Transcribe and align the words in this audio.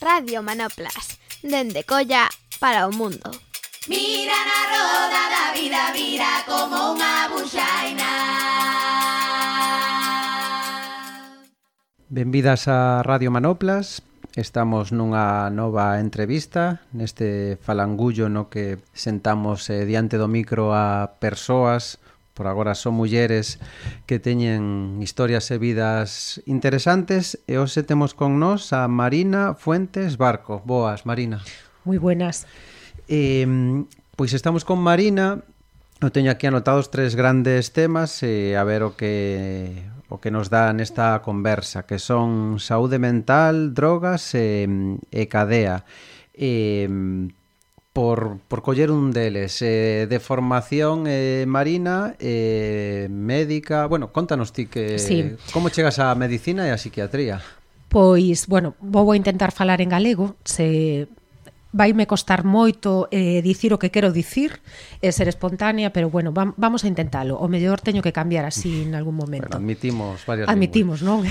Radio 0.00 0.42
Manoplas, 0.42 1.18
dende 1.42 1.82
Colla 1.82 2.28
para 2.60 2.86
o 2.86 2.92
mundo. 2.92 3.34
Mira 3.88 4.38
na 4.46 4.60
roda 4.70 5.22
da 5.26 5.44
vida, 5.50 5.90
vira 5.90 6.46
como 6.46 6.94
unha 6.94 7.26
buxaina. 7.26 8.10
Benvidas 12.06 12.70
a 12.70 13.02
Radio 13.02 13.34
Manoplas. 13.34 14.06
Estamos 14.38 14.94
nunha 14.94 15.50
nova 15.50 15.98
entrevista 15.98 16.78
neste 16.94 17.58
falangullo 17.58 18.30
no 18.30 18.46
que 18.46 18.78
sentamos 18.94 19.66
eh, 19.66 19.82
diante 19.82 20.14
do 20.14 20.30
micro 20.30 20.70
a 20.70 21.18
persoas 21.18 21.98
por 22.38 22.46
agora 22.46 22.78
son 22.78 22.94
mulleres 22.94 23.58
que 24.06 24.22
teñen 24.22 25.02
historias 25.02 25.50
e 25.50 25.58
vidas 25.58 26.38
interesantes 26.46 27.42
e 27.50 27.58
hoxe 27.58 27.82
temos 27.82 28.14
con 28.14 28.38
nós 28.38 28.70
a 28.70 28.86
Marina 28.86 29.58
Fuentes 29.58 30.14
Barco. 30.14 30.62
Boas, 30.62 31.02
Marina. 31.02 31.42
Moi 31.82 31.98
buenas. 31.98 32.46
Eh, 33.10 33.42
pois 34.14 34.30
estamos 34.38 34.62
con 34.62 34.78
Marina, 34.78 35.42
eu 35.98 36.14
teño 36.14 36.30
aquí 36.30 36.46
anotados 36.46 36.94
tres 36.94 37.18
grandes 37.18 37.74
temas 37.74 38.22
e 38.22 38.54
eh, 38.54 38.56
a 38.56 38.62
ver 38.62 38.86
o 38.86 38.94
que 38.94 39.74
o 40.06 40.22
que 40.22 40.30
nos 40.30 40.46
dá 40.46 40.70
nesta 40.70 41.18
conversa, 41.26 41.90
que 41.90 41.98
son 41.98 42.62
saúde 42.62 43.02
mental, 43.02 43.74
drogas 43.74 44.30
e, 44.38 44.70
e 45.10 45.26
cadea. 45.26 45.82
Eh, 46.38 46.86
por, 47.98 48.38
por 48.46 48.62
coller 48.62 48.92
un 48.92 49.10
deles 49.10 49.60
eh, 49.60 50.06
de 50.08 50.20
formación 50.20 51.06
eh, 51.08 51.46
marina 51.48 52.14
eh, 52.20 53.08
médica, 53.10 53.86
bueno, 53.86 54.12
contanos 54.12 54.52
ti 54.52 54.66
que 54.66 55.00
sí. 55.00 55.34
como 55.52 55.68
chegas 55.68 55.98
á 55.98 56.14
medicina 56.14 56.62
e 56.62 56.70
á 56.70 56.78
psiquiatría 56.78 57.42
Pois, 57.90 58.46
bueno, 58.46 58.78
vou 58.78 59.18
intentar 59.18 59.50
falar 59.50 59.82
en 59.82 59.90
galego 59.90 60.38
se 60.46 61.10
vaime 61.72 62.06
costar 62.06 62.44
moito 62.48 63.08
eh, 63.12 63.44
dicir 63.44 63.76
o 63.76 63.78
que 63.78 63.92
quero 63.92 64.08
dicir 64.08 64.64
e 65.04 65.08
eh, 65.08 65.12
ser 65.12 65.28
espontánea, 65.28 65.92
pero 65.92 66.08
bueno, 66.08 66.32
vam, 66.32 66.56
vamos 66.56 66.84
a 66.84 66.88
intentalo. 66.88 67.36
O 67.36 67.46
mellor 67.48 67.84
teño 67.84 68.00
que 68.00 68.12
cambiar 68.12 68.48
así 68.48 68.88
en 68.88 68.96
algún 68.96 69.16
momento. 69.16 69.52
Bueno, 69.52 69.64
admitimos 69.64 70.24
varias 70.24 70.48
Admitimos, 70.48 71.04
non? 71.04 71.28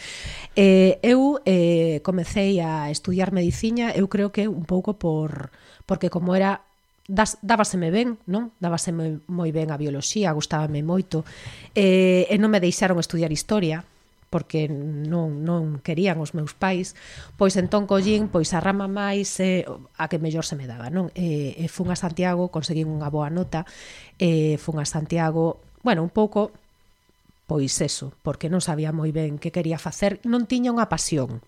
eh, 0.56 1.00
eu 1.00 1.40
eh, 1.48 2.04
comecei 2.04 2.60
a 2.60 2.92
estudiar 2.92 3.32
medicina, 3.32 3.96
eu 3.96 4.12
creo 4.12 4.28
que 4.28 4.44
un 4.48 4.68
pouco 4.68 5.00
por 5.00 5.48
porque 5.88 6.12
como 6.12 6.36
era 6.36 6.62
das, 7.10 7.40
dábaseme 7.42 7.90
ben, 7.90 8.20
non? 8.28 8.52
Dábaseme 8.60 9.24
moi 9.26 9.50
ben 9.50 9.72
a 9.72 9.80
bioloxía, 9.80 10.30
gustábame 10.36 10.84
moito. 10.84 11.24
Eh, 11.72 12.28
e 12.28 12.36
non 12.36 12.52
me 12.52 12.62
deixaron 12.62 13.00
estudiar 13.00 13.32
historia, 13.32 13.82
porque 14.30 14.70
non, 14.70 15.42
non 15.42 15.82
querían 15.82 16.22
os 16.22 16.32
meus 16.38 16.54
pais, 16.54 16.94
pois 17.34 17.58
entón 17.58 17.90
collín 17.90 18.30
pois 18.30 18.54
a 18.54 18.62
rama 18.62 18.86
máis 18.86 19.36
eh, 19.42 19.66
a 19.98 20.06
que 20.06 20.22
mellor 20.22 20.46
se 20.46 20.54
me 20.54 20.70
daba, 20.70 20.88
non? 20.88 21.10
Eh, 21.18 21.58
e 21.58 21.66
fun 21.66 21.90
a 21.90 21.98
Santiago, 21.98 22.48
conseguín 22.54 22.88
unha 22.88 23.10
boa 23.10 23.28
nota, 23.28 23.66
eh, 24.22 24.54
fun 24.62 24.78
a 24.78 24.86
Santiago, 24.86 25.58
bueno, 25.82 26.06
un 26.06 26.14
pouco 26.14 26.54
pois 27.50 27.82
eso, 27.82 28.14
porque 28.22 28.46
non 28.46 28.62
sabía 28.62 28.94
moi 28.94 29.10
ben 29.10 29.42
que 29.42 29.50
quería 29.50 29.82
facer, 29.82 30.22
non 30.22 30.46
tiña 30.46 30.70
unha 30.70 30.86
pasión. 30.86 31.42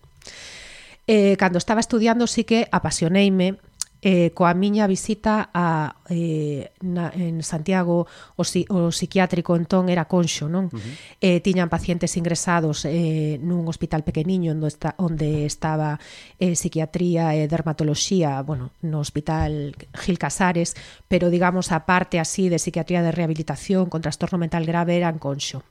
Eh, 1.07 1.39
cando 1.39 1.59
estaba 1.59 1.79
estudiando 1.79 2.27
sí 2.27 2.43
que 2.43 2.67
apasioneime, 2.67 3.55
eh, 4.03 4.35
coa 4.35 4.51
miña 4.51 4.83
visita 4.83 5.47
a, 5.55 5.95
eh, 6.11 6.75
na, 6.83 7.07
en 7.15 7.39
Santiago 7.39 8.03
o, 8.35 8.43
si, 8.43 8.67
o 8.67 8.91
psiquiátrico 8.91 9.55
entón 9.55 9.87
era 9.87 10.11
Conxo, 10.11 10.51
non? 10.51 10.67
Uh 10.67 10.75
-huh. 10.75 10.93
eh, 11.23 11.39
tiñan 11.39 11.71
pacientes 11.71 12.19
ingresados 12.19 12.83
eh, 12.83 13.39
nun 13.39 13.63
hospital 13.71 14.03
pequeniño 14.03 14.51
onde, 14.51 14.67
está, 14.67 14.91
onde 14.99 15.47
estaba 15.47 16.03
eh, 16.35 16.59
psiquiatría 16.59 17.31
e 17.31 17.47
dermatoloxía, 17.47 18.43
bueno, 18.43 18.75
no 18.83 18.99
hospital 18.99 19.71
Gil 19.95 20.19
Casares, 20.19 20.75
pero 21.07 21.31
digamos 21.31 21.71
a 21.71 21.87
parte 21.87 22.19
así 22.19 22.51
de 22.51 22.59
psiquiatría 22.59 22.99
de 22.99 23.15
rehabilitación 23.15 23.87
con 23.87 24.03
trastorno 24.03 24.35
mental 24.35 24.67
grave 24.67 24.99
eran 24.99 25.15
Conxo 25.15 25.63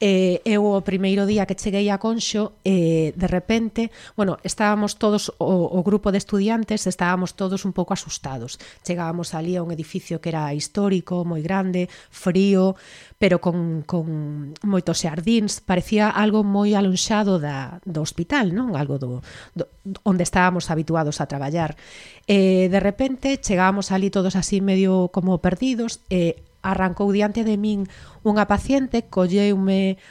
eh, 0.00 0.44
eu 0.44 0.64
o 0.64 0.84
primeiro 0.84 1.24
día 1.24 1.46
que 1.48 1.56
cheguei 1.56 1.88
a 1.88 1.96
Conxo 1.96 2.52
eh, 2.64 3.16
de 3.16 3.28
repente, 3.28 3.90
bueno, 4.16 4.36
estábamos 4.44 5.00
todos 5.00 5.32
o, 5.40 5.72
o 5.72 5.80
grupo 5.82 6.12
de 6.12 6.18
estudiantes 6.18 6.86
estábamos 6.86 7.32
todos 7.32 7.64
un 7.64 7.72
pouco 7.72 7.96
asustados. 7.96 8.60
Chegábamos 8.84 9.32
ali 9.32 9.56
a 9.56 9.64
un 9.64 9.72
edificio 9.72 10.20
que 10.20 10.28
era 10.28 10.52
histórico 10.52 11.24
moi 11.24 11.40
grande, 11.40 11.88
frío 12.12 12.76
pero 13.18 13.40
con, 13.40 13.80
con 13.88 14.52
moitos 14.60 15.00
xardíns 15.00 15.64
parecía 15.64 16.12
algo 16.12 16.44
moi 16.44 16.76
alonxado 16.76 17.40
da, 17.40 17.80
do 17.88 18.04
hospital, 18.04 18.52
non? 18.52 18.76
algo 18.76 19.00
do, 19.00 19.24
do 19.56 19.64
onde 20.04 20.24
estábamos 20.28 20.68
habituados 20.68 21.24
a 21.24 21.28
traballar. 21.28 21.80
Eh, 22.28 22.68
de 22.68 22.80
repente 22.80 23.40
chegábamos 23.40 23.88
ali 23.88 24.12
todos 24.12 24.36
así 24.36 24.60
medio 24.60 25.08
como 25.08 25.40
perdidos 25.40 26.04
e 26.12 26.36
eh, 26.36 26.55
Arrancou 26.66 27.14
diante 27.14 27.46
de 27.46 27.54
min 27.54 27.86
unha 28.26 28.50
paciente, 28.50 29.06
colleume 29.06 30.02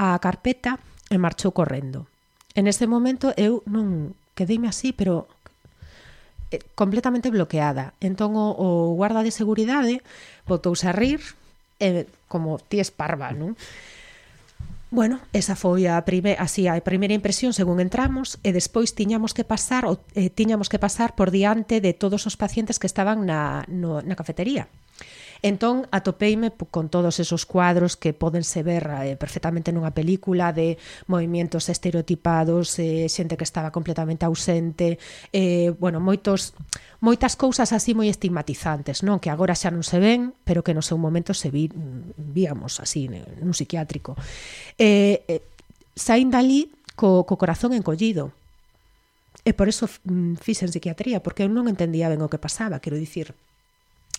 a 0.00 0.16
carpeta 0.16 0.80
e 1.12 1.20
marchou 1.20 1.52
correndo. 1.52 2.08
En 2.56 2.64
ese 2.64 2.88
momento 2.88 3.36
eu 3.36 3.60
non 3.68 4.16
quedeime 4.32 4.72
así, 4.72 4.96
pero 4.96 5.28
eh, 6.50 6.64
completamente 6.74 7.28
bloqueada. 7.28 7.92
Entón 8.00 8.34
o, 8.40 8.56
o 8.56 8.68
guarda 8.96 9.20
de 9.20 9.34
seguridade 9.34 10.00
botouse 10.48 10.88
a 10.88 10.96
rir 10.96 11.20
e 11.78 12.08
como 12.26 12.58
ti 12.58 12.80
es 12.80 12.90
parva, 12.90 13.30
non? 13.36 13.54
Bueno, 14.90 15.20
esa 15.36 15.52
foi 15.52 15.84
a 15.84 16.00
prime, 16.08 16.32
así 16.40 16.64
a 16.64 16.80
primeira 16.80 17.12
impresión 17.12 17.52
según 17.52 17.76
entramos 17.76 18.40
e 18.40 18.56
despois 18.56 18.96
tiñamos 18.96 19.36
que 19.36 19.44
pasar 19.44 19.84
o, 19.84 20.00
eh, 20.16 20.32
tiñamos 20.32 20.72
que 20.72 20.80
pasar 20.80 21.12
por 21.12 21.28
diante 21.28 21.84
de 21.84 21.92
todos 21.92 22.24
os 22.24 22.40
pacientes 22.40 22.80
que 22.80 22.88
estaban 22.88 23.28
na 23.28 23.68
no, 23.68 24.00
na 24.00 24.16
cafetería. 24.16 24.72
Entón, 25.42 25.86
atopeime 25.90 26.50
con 26.50 26.88
todos 26.88 27.20
esos 27.20 27.46
cuadros 27.46 27.96
que 27.96 28.12
podense 28.12 28.62
ver 28.62 28.90
eh, 29.06 29.14
perfectamente 29.14 29.70
nunha 29.70 29.94
película 29.94 30.50
de 30.50 30.78
movimientos 31.06 31.70
estereotipados, 31.70 32.74
eh, 32.82 33.06
xente 33.06 33.38
que 33.38 33.46
estaba 33.46 33.70
completamente 33.70 34.26
ausente, 34.26 34.98
eh, 35.30 35.70
bueno, 35.78 36.02
moitos 36.02 36.58
moitas 36.98 37.38
cousas 37.38 37.70
así 37.70 37.94
moi 37.94 38.10
estigmatizantes, 38.10 39.06
non? 39.06 39.22
Que 39.22 39.30
agora 39.30 39.54
xa 39.54 39.70
non 39.70 39.86
se 39.86 40.02
ven, 40.02 40.34
pero 40.42 40.66
que 40.66 40.74
no 40.74 40.82
seu 40.82 40.98
momento 40.98 41.30
se 41.30 41.54
vi, 41.54 41.70
mm, 41.70 42.34
víamos 42.34 42.82
así 42.82 43.06
nun 43.06 43.54
psiquiátrico. 43.54 44.18
Eh, 44.74 45.22
eh, 45.30 45.42
saín 45.94 46.34
dali 46.34 46.66
co, 46.98 47.22
co 47.22 47.38
corazón 47.38 47.70
encollido, 47.78 48.34
E 49.48 49.54
por 49.54 49.70
eso 49.70 49.88
mm, 49.88 50.42
fixen 50.44 50.68
psiquiatría, 50.68 51.22
porque 51.24 51.46
eu 51.46 51.48
non 51.48 51.70
entendía 51.72 52.10
ben 52.12 52.20
o 52.20 52.28
que 52.28 52.42
pasaba, 52.42 52.82
quero 52.84 53.00
dicir, 53.00 53.32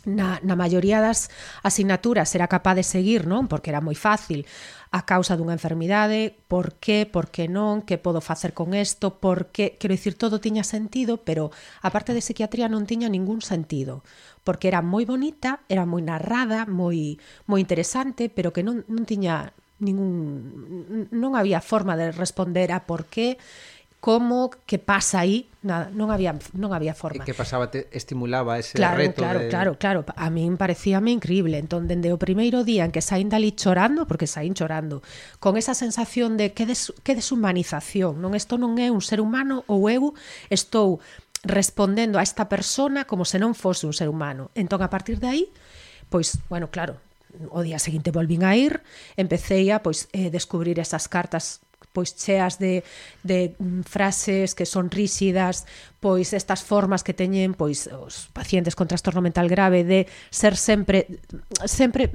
na, 0.06 0.40
na 0.44 0.56
maioría 0.56 1.04
das 1.04 1.28
asignaturas 1.64 2.32
era 2.36 2.48
capaz 2.48 2.76
de 2.76 2.86
seguir, 2.86 3.28
non? 3.28 3.52
Porque 3.52 3.72
era 3.74 3.84
moi 3.84 3.98
fácil 3.98 4.48
a 4.90 5.06
causa 5.06 5.38
dunha 5.38 5.54
enfermidade, 5.54 6.34
por 6.50 6.82
qué, 6.82 7.06
por 7.06 7.30
que 7.30 7.46
non, 7.46 7.86
que 7.86 8.02
podo 8.02 8.26
facer 8.26 8.58
con 8.58 8.74
isto, 8.74 9.22
por 9.22 9.54
que, 9.54 9.78
quero 9.78 9.94
dicir, 9.94 10.18
todo 10.18 10.42
tiña 10.42 10.66
sentido, 10.66 11.22
pero 11.22 11.54
a 11.86 11.94
parte 11.94 12.18
de 12.18 12.26
psiquiatría 12.26 12.66
non 12.72 12.90
tiña 12.90 13.06
ningún 13.06 13.46
sentido, 13.46 14.02
porque 14.42 14.72
era 14.72 14.82
moi 14.82 15.06
bonita, 15.06 15.62
era 15.70 15.86
moi 15.86 16.02
narrada, 16.02 16.66
moi 16.66 17.22
moi 17.46 17.62
interesante, 17.62 18.34
pero 18.34 18.50
que 18.50 18.66
non 18.66 18.82
non 18.90 19.06
tiña 19.06 19.54
ningún 19.78 21.08
non 21.14 21.38
había 21.38 21.62
forma 21.62 21.94
de 21.96 22.12
responder 22.12 22.74
a 22.74 22.84
por 22.84 23.06
qué 23.08 23.40
como 24.00 24.50
que 24.66 24.80
pasa 24.80 25.20
aí, 25.20 25.52
nada, 25.62 25.92
non 25.92 26.08
había 26.08 26.32
non 26.56 26.72
había 26.72 26.96
forma. 26.96 27.20
E 27.20 27.28
que 27.28 27.36
pasaba 27.36 27.68
te 27.68 27.92
estimulaba 27.92 28.56
ese 28.56 28.80
claro, 28.80 28.96
reto. 28.96 29.20
Claro, 29.20 29.40
de... 29.44 29.48
claro, 29.52 29.72
claro, 29.76 30.00
a 30.08 30.28
min 30.32 30.56
parecíame 30.56 31.12
increíble. 31.12 31.60
Entón, 31.60 31.92
dende 31.92 32.16
o 32.16 32.20
primeiro 32.20 32.64
día 32.64 32.88
en 32.88 32.96
que 32.96 33.04
saín 33.04 33.28
dali 33.28 33.52
chorando, 33.52 34.08
porque 34.08 34.24
saín 34.24 34.56
chorando, 34.56 35.04
con 35.44 35.60
esa 35.60 35.76
sensación 35.76 36.40
de 36.40 36.56
que, 36.56 36.64
des, 36.64 36.96
que 37.04 37.12
deshumanización, 37.12 38.24
non 38.24 38.40
isto 38.40 38.56
non 38.56 38.80
é 38.80 38.88
un 38.88 39.04
ser 39.04 39.20
humano 39.20 39.68
ou 39.68 39.92
eu 39.92 40.16
estou 40.48 41.04
respondendo 41.44 42.20
a 42.20 42.24
esta 42.24 42.48
persona 42.48 43.04
como 43.04 43.28
se 43.28 43.36
non 43.36 43.52
fose 43.52 43.84
un 43.84 43.96
ser 43.96 44.08
humano. 44.08 44.48
Entón, 44.56 44.80
a 44.80 44.88
partir 44.88 45.20
de 45.20 45.28
aí, 45.28 45.44
pois, 46.08 46.40
bueno, 46.48 46.72
claro, 46.72 47.04
o 47.52 47.60
día 47.68 47.84
seguinte 47.84 48.16
volvín 48.16 48.48
a 48.48 48.56
ir, 48.56 48.80
empecé 49.20 49.60
a 49.76 49.84
pois 49.84 50.08
eh, 50.16 50.32
descubrir 50.32 50.80
esas 50.80 51.12
cartas 51.12 51.60
pois 51.94 52.16
cheas 52.16 52.60
de, 52.60 52.84
de 53.24 53.56
mm, 53.58 53.82
frases 53.84 54.54
que 54.54 54.66
son 54.66 54.90
ríxidas, 54.90 55.66
pois 56.00 56.32
estas 56.32 56.64
formas 56.64 57.04
que 57.04 57.14
teñen 57.14 57.52
pois 57.58 57.92
os 57.92 58.32
pacientes 58.32 58.78
con 58.78 58.88
trastorno 58.88 59.20
mental 59.20 59.52
grave 59.52 59.84
de 59.84 60.08
ser 60.32 60.56
sempre 60.56 61.20
sempre 61.68 62.08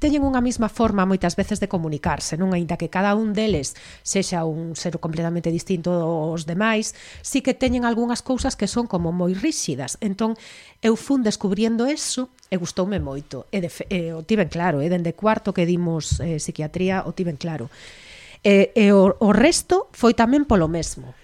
teñen 0.00 0.24
unha 0.24 0.40
mesma 0.40 0.72
forma 0.72 1.04
moitas 1.04 1.36
veces 1.36 1.60
de 1.60 1.68
comunicarse, 1.68 2.40
non 2.40 2.56
aínda 2.56 2.80
que 2.80 2.88
cada 2.88 3.12
un 3.18 3.36
deles 3.36 3.76
sexa 4.00 4.48
un 4.48 4.72
ser 4.78 4.96
completamente 4.96 5.52
distinto 5.52 5.92
aos 5.92 6.48
demais, 6.48 6.96
si 7.20 7.44
que 7.44 7.52
teñen 7.52 7.84
algunhas 7.84 8.24
cousas 8.24 8.56
que 8.56 8.70
son 8.70 8.88
como 8.88 9.12
moi 9.12 9.36
ríxidas. 9.36 10.00
Entón, 10.00 10.38
eu 10.80 10.96
fun 10.96 11.20
descubriendo 11.20 11.84
eso 11.84 12.32
e 12.48 12.56
gustoume 12.56 12.96
moito. 12.96 13.44
E, 13.52 13.60
de, 13.60 13.70
e 13.92 14.14
o 14.16 14.24
tiven 14.24 14.48
claro, 14.48 14.80
e 14.80 14.88
dende 14.88 15.12
cuarto 15.12 15.52
que 15.52 15.68
dimos 15.68 16.22
eh, 16.24 16.40
psiquiatría 16.40 17.04
o 17.04 17.12
tiven 17.12 17.36
claro. 17.36 17.68
E, 18.42 18.72
e 18.74 18.92
o, 18.92 19.14
o 19.18 19.30
resto 19.34 19.90
foi 19.92 20.14
tamén 20.14 20.46
polo 20.46 20.70
mesmo. 20.70 21.14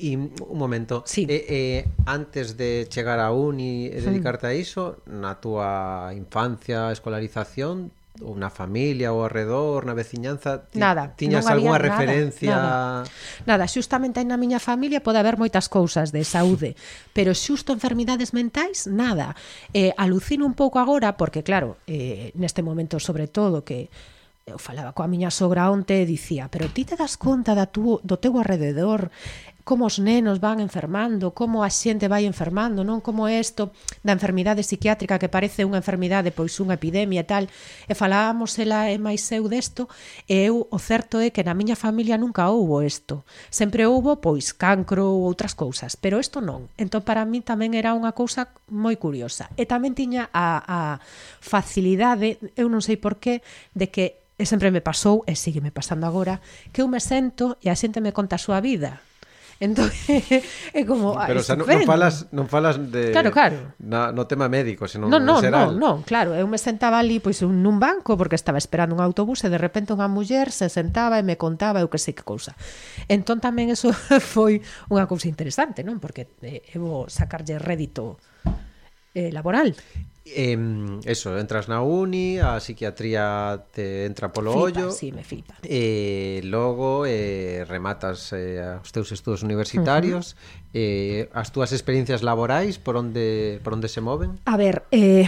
E 0.00 0.16
un 0.16 0.56
momento, 0.56 1.04
sí. 1.04 1.28
eh, 1.28 1.44
eh, 1.44 1.80
antes 2.08 2.56
de 2.56 2.88
chegar 2.88 3.20
a 3.20 3.36
uni 3.36 3.92
e 3.92 4.00
mm. 4.00 4.04
dedicarte 4.08 4.48
a 4.48 4.54
iso, 4.56 5.04
na 5.04 5.36
túa 5.36 6.12
infancia, 6.16 6.88
escolarización, 6.88 7.92
ou 8.20 8.36
na 8.36 8.50
familia 8.50 9.12
ou 9.12 9.24
arredor, 9.24 9.86
na 9.86 9.94
veciñanza, 9.94 10.68
ti, 10.68 10.78
nada, 10.78 11.14
tiñas 11.16 11.46
algunha 11.46 11.78
nada, 11.78 11.88
referencia? 11.88 12.56
Nada, 12.56 13.04
nada, 13.46 13.64
xustamente 13.68 14.20
aí 14.20 14.28
na 14.28 14.36
miña 14.36 14.60
familia 14.60 15.00
pode 15.00 15.18
haber 15.18 15.40
moitas 15.40 15.68
cousas 15.72 16.12
de 16.12 16.22
saúde, 16.26 16.76
pero 17.16 17.32
xusto 17.32 17.72
enfermidades 17.72 18.36
mentais, 18.36 18.84
nada. 18.86 19.32
Eh, 19.72 19.96
alucino 19.96 20.44
un 20.44 20.54
pouco 20.54 20.78
agora, 20.78 21.16
porque 21.16 21.40
claro, 21.40 21.80
eh, 21.88 22.34
neste 22.36 22.60
momento 22.60 23.00
sobre 23.00 23.26
todo 23.26 23.64
que 23.64 23.88
eu 24.50 24.58
falaba 24.58 24.92
coa 24.92 25.10
miña 25.10 25.30
sogra 25.30 25.70
onte 25.70 26.02
e 26.02 26.08
dicía, 26.08 26.50
pero 26.50 26.66
ti 26.68 26.82
te 26.84 26.98
das 26.98 27.14
conta 27.14 27.54
da 27.54 27.70
tu, 27.70 28.02
do 28.02 28.18
teu 28.18 28.34
alrededor 28.36 29.14
como 29.70 29.86
os 29.86 29.98
nenos 29.98 30.40
van 30.40 30.58
enfermando, 30.60 31.30
como 31.30 31.62
a 31.62 31.70
xente 31.70 32.08
vai 32.08 32.26
enfermando, 32.26 32.82
non 32.82 32.98
como 32.98 33.30
isto 33.30 33.70
da 34.02 34.10
enfermidade 34.10 34.66
psiquiátrica 34.66 35.20
que 35.22 35.30
parece 35.30 35.62
unha 35.62 35.78
enfermidade, 35.78 36.34
pois 36.34 36.58
unha 36.58 36.74
epidemia 36.74 37.22
e 37.22 37.28
tal. 37.28 37.44
E 37.86 37.94
falábamos 37.94 38.56
ela 38.58 38.90
e 38.90 38.98
máis 38.98 39.22
eu 39.30 39.46
desto, 39.46 39.86
e 40.26 40.50
eu 40.50 40.66
o 40.66 40.78
certo 40.82 41.22
é 41.22 41.30
que 41.30 41.46
na 41.46 41.54
miña 41.54 41.78
familia 41.78 42.18
nunca 42.18 42.50
houbo 42.50 42.82
isto. 42.82 43.22
Sempre 43.46 43.86
houbo 43.86 44.18
pois 44.18 44.50
cancro 44.50 45.06
ou 45.06 45.22
outras 45.28 45.54
cousas, 45.54 45.94
pero 45.94 46.18
isto 46.18 46.42
non. 46.42 46.66
Entón 46.74 47.06
para 47.06 47.22
mí 47.22 47.38
tamén 47.38 47.78
era 47.78 47.94
unha 47.94 48.10
cousa 48.10 48.50
moi 48.72 48.98
curiosa. 48.98 49.54
E 49.54 49.70
tamén 49.70 49.94
tiña 49.94 50.34
a, 50.34 50.66
a 50.66 50.78
facilidade, 51.38 52.42
eu 52.58 52.66
non 52.66 52.82
sei 52.82 52.98
por 52.98 53.22
qué, 53.22 53.44
de 53.76 53.86
que 53.92 54.20
e 54.40 54.48
sempre 54.48 54.72
me 54.72 54.80
pasou, 54.80 55.20
e 55.28 55.36
sigue 55.36 55.60
me 55.60 55.68
pasando 55.68 56.08
agora, 56.08 56.40
que 56.72 56.80
eu 56.80 56.88
me 56.88 56.96
sento 56.96 57.60
e 57.60 57.68
a 57.68 57.76
xente 57.76 58.00
me 58.00 58.16
conta 58.16 58.40
a 58.40 58.42
súa 58.42 58.64
vida. 58.64 59.04
Entón, 59.60 59.92
é 60.72 60.88
como... 60.88 61.20
Ah, 61.20 61.28
Pero, 61.28 61.40
o 61.40 61.44
sea, 61.44 61.52
non, 61.52 61.68
non 61.68 61.84
falas, 61.84 62.32
non 62.32 62.48
falas 62.48 62.80
de... 62.80 63.12
Claro, 63.12 63.28
claro. 63.28 63.76
Na, 63.76 64.08
no 64.08 64.24
tema 64.24 64.48
médico, 64.48 64.88
senón 64.88 65.12
no, 65.12 65.20
no, 65.20 65.44
xeral. 65.44 65.76
Non, 65.76 66.00
non, 66.00 66.08
claro. 66.08 66.32
Eu 66.32 66.48
me 66.48 66.56
sentaba 66.56 66.96
ali 66.96 67.20
pois, 67.20 67.44
nun 67.44 67.76
banco 67.76 68.16
porque 68.16 68.40
estaba 68.40 68.56
esperando 68.56 68.96
un 68.96 69.04
autobús 69.04 69.44
e 69.44 69.52
de 69.52 69.60
repente 69.60 69.92
unha 69.92 70.08
muller 70.08 70.48
se 70.48 70.72
sentaba 70.72 71.20
e 71.20 71.24
me 71.28 71.36
contaba 71.36 71.84
eu 71.84 71.92
que 71.92 72.00
sei 72.00 72.16
que 72.16 72.24
cousa. 72.24 72.56
Entón 73.12 73.44
tamén 73.44 73.68
eso 73.68 73.92
foi 74.32 74.64
unha 74.88 75.04
cousa 75.04 75.28
interesante, 75.28 75.84
non? 75.84 76.00
Porque 76.00 76.24
eh, 76.40 76.64
eu 76.72 77.04
sacarlle 77.12 77.60
rédito 77.60 78.16
eh, 79.12 79.28
laboral. 79.28 79.76
Eh, 80.24 81.00
eso, 81.04 81.38
entras 81.38 81.66
na 81.68 81.80
uni, 81.80 82.38
a 82.38 82.60
psiquiatría 82.60 83.64
te 83.72 84.04
entra 84.04 84.32
polo 84.32 84.52
flipa, 84.52 84.80
ollo. 84.80 84.90
Sí, 84.92 85.12
me 85.12 85.24
flipa. 85.24 85.56
E 85.64 86.38
eh, 86.38 86.46
logo 86.46 87.06
eh, 87.06 87.64
rematas 87.66 88.32
eh, 88.32 88.60
os 88.80 88.92
teus 88.92 89.10
estudos 89.12 89.42
universitarios, 89.42 90.32
uh 90.32 90.36
-huh. 90.36 90.59
Eh, 90.72 91.26
as 91.34 91.50
túas 91.50 91.74
experiencias 91.74 92.22
laborais 92.22 92.78
por 92.78 92.94
onde 92.94 93.58
por 93.66 93.74
onde 93.74 93.90
se 93.90 93.98
moven? 93.98 94.38
A 94.46 94.54
ver, 94.54 94.86
eh, 94.94 95.26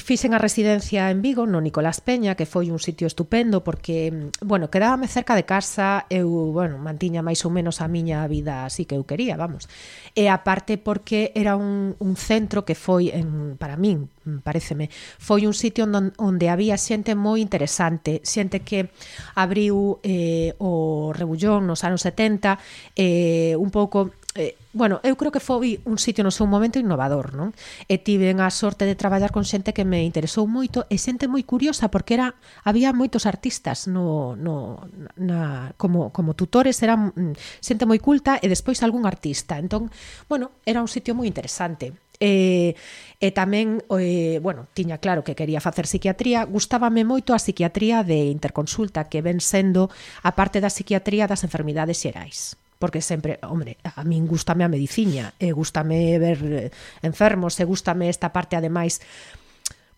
fixen 0.00 0.32
a 0.32 0.40
residencia 0.40 1.12
en 1.12 1.20
Vigo, 1.20 1.44
no 1.44 1.60
Nicolás 1.60 2.00
Peña, 2.00 2.32
que 2.32 2.48
foi 2.48 2.72
un 2.72 2.80
sitio 2.80 3.04
estupendo 3.04 3.60
porque, 3.60 4.08
mm, 4.08 4.48
bueno, 4.48 4.72
quedábame 4.72 5.04
cerca 5.04 5.36
de 5.36 5.44
casa, 5.44 6.08
eu, 6.08 6.28
bueno, 6.56 6.80
mantiña 6.80 7.20
máis 7.20 7.44
ou 7.44 7.52
menos 7.52 7.84
a 7.84 7.92
miña 7.92 8.24
vida 8.24 8.64
así 8.64 8.88
que 8.88 8.96
eu 8.96 9.04
quería, 9.04 9.36
vamos. 9.36 9.68
E 10.16 10.32
aparte 10.32 10.80
porque 10.80 11.36
era 11.36 11.60
un, 11.60 11.92
un 12.00 12.16
centro 12.16 12.64
que 12.64 12.72
foi, 12.72 13.12
en, 13.12 13.60
para 13.60 13.76
min, 13.76 14.08
mm, 14.24 14.40
pareceme, 14.40 14.88
foi 15.20 15.44
un 15.44 15.52
sitio 15.52 15.84
onde, 15.84 16.16
onde 16.16 16.48
había 16.48 16.80
xente 16.80 17.12
moi 17.12 17.44
interesante, 17.44 18.24
xente 18.24 18.64
que 18.64 18.88
abriu 19.36 20.00
eh, 20.00 20.56
o 20.56 21.12
Rebullón 21.12 21.68
nos 21.68 21.84
anos 21.84 22.00
70, 22.00 22.56
eh, 22.96 23.52
un 23.60 23.68
pouco 23.68 24.16
eh, 24.36 24.54
bueno, 24.72 25.00
eu 25.02 25.18
creo 25.18 25.34
que 25.34 25.42
foi 25.42 25.82
un 25.82 25.98
sitio 25.98 26.22
no 26.22 26.30
seu 26.30 26.46
momento 26.46 26.78
innovador, 26.78 27.34
non? 27.34 27.50
E 27.90 27.98
tiven 27.98 28.38
a 28.38 28.46
sorte 28.54 28.86
de 28.86 28.94
traballar 28.94 29.34
con 29.34 29.42
xente 29.42 29.74
que 29.74 29.82
me 29.82 30.06
interesou 30.06 30.46
moito 30.46 30.86
e 30.86 31.02
xente 31.02 31.26
moi 31.26 31.42
curiosa 31.42 31.90
porque 31.90 32.14
era 32.14 32.38
había 32.62 32.94
moitos 32.94 33.26
artistas 33.26 33.90
no, 33.90 34.38
no 34.38 34.86
na, 35.18 35.74
como, 35.74 36.14
como 36.14 36.38
tutores, 36.38 36.78
era 36.86 36.94
mm, 36.94 37.34
xente 37.58 37.90
moi 37.90 37.98
culta 37.98 38.38
e 38.38 38.46
despois 38.46 38.86
algún 38.86 39.02
artista. 39.02 39.58
Entón, 39.58 39.90
bueno, 40.30 40.54
era 40.62 40.78
un 40.78 40.86
sitio 40.86 41.18
moi 41.18 41.26
interesante. 41.26 41.98
E, 42.22 42.76
e 43.18 43.28
tamén, 43.34 43.82
e, 43.90 44.38
bueno, 44.38 44.70
tiña 44.78 45.02
claro 45.02 45.26
que 45.26 45.34
quería 45.34 45.58
facer 45.58 45.90
psiquiatría, 45.90 46.46
gustábame 46.46 47.02
moito 47.02 47.34
a 47.34 47.42
psiquiatría 47.42 48.06
de 48.06 48.30
interconsulta 48.30 49.10
que 49.10 49.26
ven 49.26 49.42
sendo 49.42 49.90
a 50.22 50.38
parte 50.38 50.62
da 50.62 50.70
psiquiatría 50.70 51.26
das 51.26 51.42
enfermidades 51.42 51.98
xerais 51.98 52.54
porque 52.80 53.04
sempre, 53.04 53.36
hombre, 53.44 53.76
a 53.84 54.00
min 54.08 54.24
gustame 54.24 54.64
a 54.64 54.72
mediciña, 54.72 55.36
e 55.36 55.52
gustame 55.52 56.16
ver 56.16 56.38
eh, 56.48 56.70
enfermos, 57.04 57.60
e 57.60 57.68
gustame 57.68 58.08
esta 58.08 58.32
parte 58.32 58.56
ademais, 58.56 59.04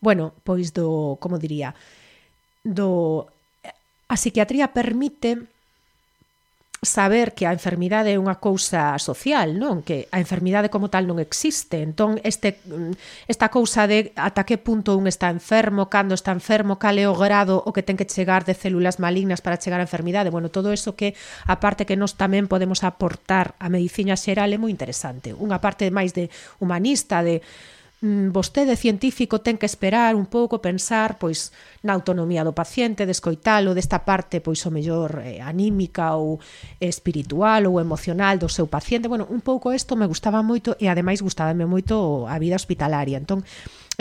bueno, 0.02 0.34
pois 0.42 0.74
do, 0.74 1.14
como 1.22 1.38
diría, 1.38 1.78
do 2.66 3.30
a 4.10 4.16
psiquiatría 4.18 4.74
permite 4.74 5.46
saber 6.82 7.34
que 7.34 7.46
a 7.46 7.54
enfermidade 7.54 8.10
é 8.10 8.18
unha 8.18 8.42
cousa 8.42 8.98
social, 8.98 9.54
non? 9.54 9.86
Que 9.86 10.10
a 10.10 10.18
enfermidade 10.18 10.66
como 10.66 10.90
tal 10.90 11.06
non 11.06 11.22
existe. 11.22 11.78
Entón, 11.78 12.18
este, 12.26 12.58
mm, 12.66 13.30
esta 13.30 13.54
cousa 13.54 13.86
de 13.86 14.10
ata 14.18 14.42
que 14.42 14.58
punto 14.58 14.98
un 14.98 15.06
está 15.06 15.30
enfermo, 15.30 15.86
cando 15.86 16.18
está 16.18 16.34
enfermo, 16.34 16.82
cal 16.82 16.98
é 16.98 17.06
o 17.06 17.14
grado 17.14 17.62
o 17.62 17.70
que 17.70 17.86
ten 17.86 17.94
que 17.94 18.10
chegar 18.10 18.42
de 18.42 18.58
células 18.58 18.98
malignas 18.98 19.38
para 19.38 19.62
chegar 19.62 19.78
á 19.78 19.86
enfermidade. 19.86 20.34
Bueno, 20.34 20.50
todo 20.50 20.74
eso 20.74 20.98
que 20.98 21.14
a 21.46 21.62
parte 21.62 21.86
que 21.86 21.94
nós 21.94 22.18
tamén 22.18 22.50
podemos 22.50 22.82
aportar 22.82 23.54
á 23.62 23.70
medicina 23.70 24.18
xeral 24.18 24.50
é 24.50 24.58
moi 24.58 24.74
interesante. 24.74 25.30
Unha 25.38 25.62
parte 25.62 25.86
máis 25.94 26.10
de 26.10 26.34
humanista, 26.58 27.22
de 27.22 27.46
Mm, 28.02 28.32
vostede 28.34 28.74
científico 28.74 29.46
ten 29.46 29.54
que 29.54 29.70
esperar 29.70 30.18
un 30.18 30.26
pouco, 30.26 30.58
pensar 30.58 31.22
pois 31.22 31.54
na 31.86 31.94
autonomía 31.94 32.42
do 32.42 32.50
paciente, 32.50 33.06
de 33.06 33.14
escoitalo 33.14 33.78
desta 33.78 34.02
parte 34.02 34.42
pois 34.42 34.58
o 34.66 34.74
mellor 34.74 35.22
eh, 35.22 35.38
anímica 35.38 36.18
ou 36.18 36.42
espiritual 36.82 37.62
ou 37.70 37.78
emocional 37.78 38.42
do 38.42 38.50
seu 38.50 38.66
paciente. 38.66 39.06
Bueno, 39.06 39.30
un 39.30 39.38
pouco 39.38 39.70
isto 39.70 39.94
me 39.94 40.10
gustaba 40.10 40.42
moito 40.42 40.74
e 40.82 40.90
ademais 40.90 41.22
gustábame 41.22 41.62
moito 41.62 42.26
a 42.26 42.42
vida 42.42 42.58
hospitalaria. 42.58 43.22
Entón, 43.22 43.46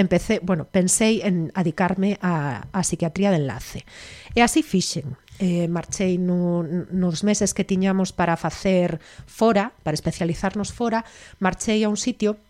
empecé, 0.01 0.41
bueno, 0.41 0.65
pensei 0.65 1.21
en 1.21 1.53
adicarme 1.53 2.17
a, 2.25 2.65
a 2.73 2.81
psiquiatría 2.81 3.29
de 3.29 3.37
enlace. 3.37 3.85
E 4.33 4.41
así 4.41 4.65
fixen 4.65 5.13
eh, 5.37 5.69
marchei 5.69 6.17
no, 6.17 6.65
nos 6.89 7.21
meses 7.21 7.53
que 7.53 7.69
tiñamos 7.69 8.17
para 8.17 8.33
facer 8.33 8.97
fora, 9.29 9.77
para 9.85 9.93
especializarnos 9.93 10.73
fora, 10.73 11.05
marchei 11.37 11.85
a 11.85 11.89
un 11.93 12.01
sitio 12.01 12.41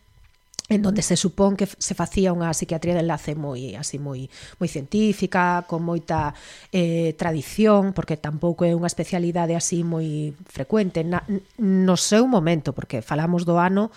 en 0.72 0.82
donde 0.82 1.02
se 1.02 1.18
supón 1.18 1.60
que 1.60 1.68
se 1.68 1.94
facía 1.94 2.32
unha 2.32 2.48
psiquiatría 2.56 2.96
de 2.96 3.04
enlace 3.04 3.36
moi 3.36 3.76
así 3.76 4.00
moi 4.00 4.32
moi 4.56 4.72
científica, 4.72 5.68
con 5.68 5.84
moita 5.84 6.32
eh, 6.72 7.12
tradición, 7.20 7.92
porque 7.92 8.16
tampouco 8.16 8.64
é 8.64 8.72
unha 8.72 8.88
especialidade 8.88 9.52
así 9.52 9.84
moi 9.84 10.32
frecuente 10.48 11.04
na, 11.04 11.28
no 11.60 12.00
seu 12.00 12.24
momento, 12.24 12.72
porque 12.72 13.04
falamos 13.04 13.44
do 13.44 13.60
ano 13.60 13.92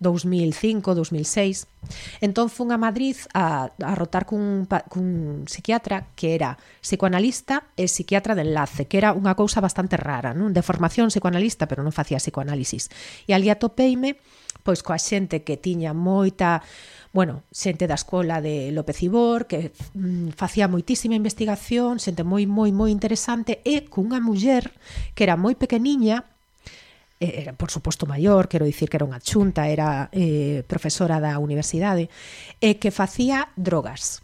2005, 0.00 0.94
2006. 0.94 1.68
Entón 2.24 2.48
fun 2.48 2.72
a 2.72 2.80
Madrid 2.80 3.16
a, 3.36 3.70
a 3.70 3.92
rotar 3.94 4.24
cun, 4.24 4.66
cun 4.88 5.44
psiquiatra 5.44 6.08
que 6.16 6.34
era 6.34 6.56
psicoanalista 6.80 7.68
e 7.76 7.84
psiquiatra 7.86 8.32
de 8.32 8.48
enlace, 8.48 8.88
que 8.88 8.96
era 8.96 9.12
unha 9.12 9.36
cousa 9.36 9.60
bastante 9.60 10.00
rara, 10.00 10.32
non? 10.32 10.56
de 10.56 10.64
formación 10.64 11.12
psicoanalista, 11.12 11.68
pero 11.68 11.84
non 11.84 11.92
facía 11.92 12.16
psicoanálisis. 12.16 12.88
E 13.28 13.36
ali 13.36 13.52
atopeime 13.52 14.16
pois 14.64 14.80
coa 14.80 14.96
xente 14.96 15.44
que 15.44 15.60
tiña 15.60 15.92
moita, 15.92 16.64
bueno, 17.12 17.44
xente 17.52 17.84
da 17.84 18.00
escola 18.00 18.40
de 18.40 18.72
López 18.72 19.04
Ibor, 19.04 19.44
que 19.44 19.70
mm, 19.92 20.32
facía 20.32 20.66
moitísima 20.66 21.14
investigación, 21.14 22.00
xente 22.00 22.24
moi, 22.24 22.48
moi, 22.48 22.72
moi 22.72 22.88
interesante, 22.88 23.60
e 23.62 23.84
cunha 23.86 24.18
muller 24.24 24.72
que 25.12 25.28
era 25.28 25.36
moi 25.36 25.54
pequeniña, 25.54 26.24
era, 27.20 27.52
por 27.52 27.70
suposto 27.70 28.08
maior, 28.08 28.48
quero 28.48 28.64
dicir 28.64 28.88
que 28.88 28.96
era 28.96 29.06
unha 29.06 29.20
chunta, 29.20 29.68
era 29.68 30.08
eh, 30.16 30.64
profesora 30.66 31.20
da 31.20 31.36
universidade, 31.38 32.08
e 32.58 32.80
que 32.80 32.88
facía 32.88 33.52
drogas 33.54 34.23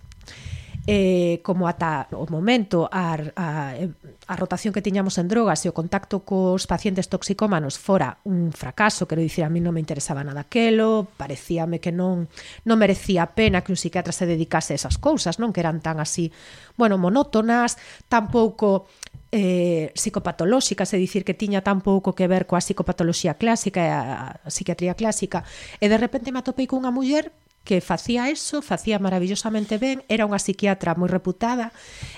eh, 0.87 1.40
como 1.42 1.68
ata 1.68 2.08
o 2.16 2.25
momento 2.26 2.88
a, 2.90 3.18
a, 3.37 3.75
a 3.76 4.34
rotación 4.37 4.72
que 4.72 4.80
tiñamos 4.80 5.18
en 5.18 5.28
drogas 5.28 5.64
e 5.64 5.68
o 5.68 5.76
contacto 5.76 6.25
cos 6.25 6.64
pacientes 6.64 7.12
toxicómanos 7.12 7.76
fora 7.76 8.18
un 8.25 8.52
fracaso, 8.52 9.04
quero 9.04 9.20
dicir, 9.20 9.44
a 9.44 9.52
mí 9.52 9.60
non 9.60 9.76
me 9.76 9.82
interesaba 9.82 10.25
nada 10.25 10.49
aquelo, 10.49 11.06
parecíame 11.20 11.78
que 11.78 11.92
non 11.92 12.32
non 12.64 12.76
merecía 12.80 13.28
a 13.28 13.32
pena 13.37 13.60
que 13.60 13.72
un 13.72 13.80
psiquiatra 13.80 14.14
se 14.14 14.25
dedicase 14.25 14.72
a 14.72 14.80
esas 14.80 14.96
cousas, 14.96 15.37
non 15.37 15.52
que 15.52 15.60
eran 15.60 15.84
tan 15.84 16.00
así, 16.00 16.32
bueno, 16.80 16.96
monótonas, 16.96 17.76
tampouco 18.08 18.88
eh, 19.30 19.92
psicopatolóxicas, 19.94 20.90
é 20.90 20.99
dicir 20.99 21.22
que 21.22 21.37
tiña 21.37 21.60
tan 21.60 21.84
pouco 21.84 22.16
que 22.16 22.26
ver 22.26 22.49
coa 22.49 22.64
psicopatoloxía 22.64 23.37
clásica 23.37 23.84
e 23.84 23.90
a, 23.92 24.00
a 24.42 24.50
psiquiatría 24.50 24.96
clásica, 24.96 25.44
e 25.78 25.87
de 25.87 25.99
repente 26.00 26.32
me 26.32 26.40
atopei 26.40 26.66
cunha 26.66 26.90
muller 26.90 27.30
que 27.70 27.80
facía 27.80 28.28
eso, 28.28 28.66
facía 28.66 28.98
maravillosamente 28.98 29.78
ben, 29.78 30.02
era 30.10 30.26
unha 30.26 30.42
psiquiatra 30.42 30.98
moi 30.98 31.06
reputada, 31.06 31.70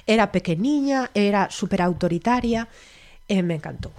era 0.08 0.32
pequeniña, 0.32 1.12
era 1.12 1.52
super 1.52 1.84
autoritaria, 1.84 2.72
e 3.28 3.44
me 3.44 3.60
encantou. 3.60 3.92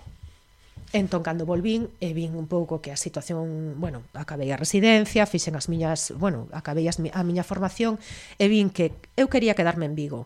Entón, 0.97 1.21
cando 1.21 1.45
volvín, 1.45 1.93
e 2.01 2.09
vin 2.17 2.33
un 2.33 2.49
pouco 2.49 2.81
que 2.81 2.89
a 2.89 2.97
situación, 2.97 3.77
bueno, 3.77 4.01
acabei 4.17 4.49
a 4.49 4.57
residencia, 4.57 5.29
fixen 5.29 5.53
as 5.53 5.69
miñas, 5.69 6.09
bueno, 6.17 6.49
acabei 6.57 6.89
as, 6.89 6.97
a 6.97 7.21
miña 7.21 7.45
formación, 7.45 8.01
e 8.41 8.49
vin 8.49 8.73
que 8.73 8.89
eu 9.13 9.29
quería 9.29 9.53
quedarme 9.53 9.85
en 9.85 9.93
Vigo, 9.93 10.25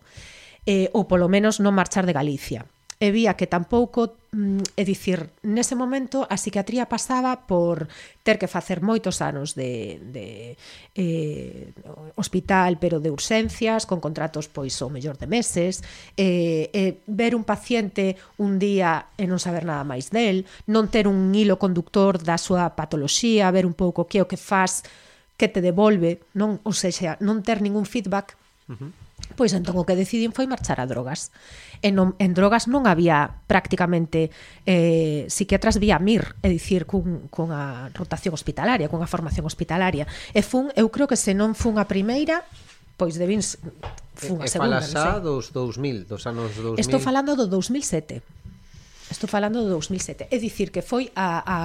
eh, 0.63 0.87
ou 0.95 1.11
polo 1.11 1.27
menos 1.27 1.59
non 1.59 1.75
marchar 1.75 2.07
de 2.07 2.15
Galicia. 2.15 2.63
E 3.03 3.11
vía 3.11 3.35
que 3.35 3.51
tampouco 3.51 4.15
Mm, 4.37 4.61
é 4.77 4.85
dicir, 4.85 5.33
nese 5.41 5.73
momento 5.73 6.21
a 6.29 6.37
psiquiatría 6.37 6.85
pasaba 6.85 7.49
por 7.49 7.89
ter 8.21 8.37
que 8.37 8.45
facer 8.45 8.85
moitos 8.85 9.17
anos 9.25 9.57
de, 9.57 9.97
de 10.13 10.53
eh, 10.93 11.73
hospital, 12.13 12.77
pero 12.77 13.01
de 13.01 13.09
urxencias, 13.09 13.89
con 13.89 13.97
contratos 13.97 14.45
pois 14.45 14.77
o 14.85 14.93
mellor 14.93 15.17
de 15.17 15.25
meses, 15.25 15.81
eh, 16.13 16.69
eh, 16.69 17.01
ver 17.09 17.33
un 17.33 17.49
paciente 17.49 18.13
un 18.37 18.61
día 18.61 19.09
e 19.17 19.25
non 19.25 19.41
saber 19.41 19.65
nada 19.65 19.81
máis 19.81 20.13
del, 20.13 20.45
non 20.69 20.85
ter 20.93 21.09
un 21.09 21.33
hilo 21.33 21.57
conductor 21.57 22.21
da 22.21 22.37
súa 22.37 22.77
patoloxía, 22.77 23.49
ver 23.49 23.65
un 23.65 23.73
pouco 23.73 24.05
que 24.05 24.21
é 24.21 24.23
o 24.23 24.29
que 24.29 24.37
faz, 24.37 24.85
que 25.33 25.49
te 25.49 25.65
devolve, 25.65 26.21
non, 26.37 26.61
ou 26.61 26.77
seja, 26.77 27.17
non 27.25 27.41
ter 27.41 27.57
ningún 27.57 27.89
feedback. 27.89 28.37
Uh 28.69 28.77
-huh 28.77 29.06
Pois 29.35 29.53
entón 29.53 29.77
o 29.77 29.85
que 29.85 29.93
decidín 29.93 30.33
foi 30.33 30.49
marchar 30.49 30.81
a 30.81 30.89
drogas. 30.89 31.29
En, 31.85 31.93
non, 31.93 32.17
en 32.17 32.33
drogas 32.33 32.65
non 32.65 32.89
había 32.89 33.43
prácticamente 33.45 34.33
eh, 34.65 35.29
psiquiatras 35.29 35.77
vía 35.77 36.01
MIR, 36.01 36.41
é 36.41 36.49
dicir, 36.49 36.89
cun, 36.89 37.29
cunha 37.29 37.93
rotación 37.93 38.33
hospitalaria, 38.33 38.89
cunha 38.89 39.05
formación 39.05 39.45
hospitalaria. 39.45 40.09
E 40.33 40.41
fun, 40.41 40.73
eu 40.73 40.89
creo 40.89 41.05
que 41.05 41.19
se 41.19 41.37
non 41.37 41.53
fun 41.53 41.77
a 41.77 41.85
primeira, 41.85 42.45
pois 42.97 43.19
debín 43.21 43.45
fun 44.17 44.41
a 44.41 44.49
segunda. 44.49 44.81
E 44.81 44.89
falas 44.89 45.21
dos 45.21 45.53
2000, 45.53 46.09
dos 46.09 46.25
anos 46.25 46.57
2000. 46.57 46.81
Estou 46.81 46.97
falando 46.97 47.37
do 47.37 47.45
2007. 47.45 48.36
Estou 49.09 49.27
falando 49.29 49.63
de 49.63 49.69
2007. 49.69 50.27
É 50.29 50.37
dicir 50.37 50.71
que 50.71 50.81
foi 50.81 51.11
a, 51.15 51.43
a 51.43 51.57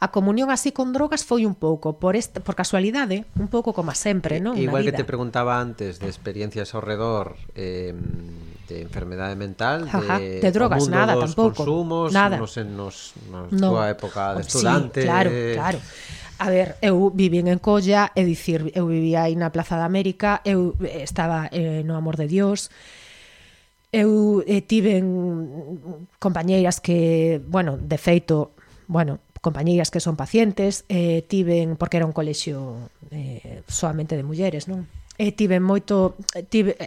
a 0.00 0.08
comunión 0.08 0.48
así 0.48 0.72
con 0.72 0.92
drogas 0.96 1.28
foi 1.28 1.44
un 1.44 1.52
pouco 1.52 2.00
por 2.00 2.16
este, 2.16 2.40
por 2.40 2.56
casualidade, 2.56 3.28
un 3.36 3.48
pouco 3.52 3.76
como 3.76 3.92
sempre, 3.92 4.40
non? 4.40 4.56
E, 4.56 4.64
igual 4.64 4.84
que 4.84 4.96
te 4.96 5.04
preguntaba 5.04 5.60
antes 5.60 6.00
de 6.00 6.08
experiencias 6.08 6.72
ao 6.72 6.80
redor 6.80 7.36
eh, 7.52 7.92
de 7.92 8.80
enfermedade 8.80 9.36
mental, 9.36 9.84
Ajá, 9.84 10.16
de, 10.16 10.40
de 10.40 10.50
drogas, 10.52 10.88
mundo 10.88 10.96
nada 10.96 11.12
dos 11.16 11.36
tampouco, 11.36 11.68
consumos, 11.68 12.16
nada. 12.16 12.40
nos 12.40 12.56
en 12.56 12.72
nos, 12.72 13.12
nos 13.28 13.52
no. 13.52 13.76
túa 13.76 13.92
época 13.92 14.40
de 14.40 14.40
estudante. 14.40 15.04
Sí, 15.04 15.06
claro, 15.06 15.30
claro. 15.52 15.78
A 16.40 16.48
ver, 16.48 16.80
eu 16.80 17.12
vivín 17.12 17.52
en 17.52 17.60
Colla, 17.60 18.16
é 18.16 18.24
dicir, 18.24 18.72
eu 18.72 18.88
vivía 18.88 19.28
aí 19.28 19.36
na 19.36 19.52
Plaza 19.52 19.76
da 19.76 19.84
América, 19.84 20.40
eu 20.48 20.72
eh, 20.80 21.04
estaba 21.04 21.52
eh, 21.52 21.84
no 21.84 21.92
Amor 21.92 22.16
de 22.16 22.24
Dios, 22.24 22.72
Eu 23.92 24.29
eh, 24.46 24.62
tiven 24.62 26.08
compañeiras 26.18 26.80
que, 26.80 27.40
bueno, 27.46 27.76
de 27.76 27.98
feito, 27.98 28.52
bueno, 28.86 29.18
compañeiras 29.40 29.90
que 29.90 30.00
son 30.00 30.16
pacientes, 30.16 30.84
eh, 30.88 31.24
tiven, 31.26 31.76
porque 31.76 31.96
era 31.96 32.06
un 32.06 32.12
colexio 32.12 32.90
eh, 33.10 33.62
solamente 33.68 34.16
de 34.16 34.22
mulleres, 34.22 34.68
non? 34.68 34.86
e 35.20 35.36
tiven 35.36 35.60
moito 35.60 36.16
tive, 36.48 36.80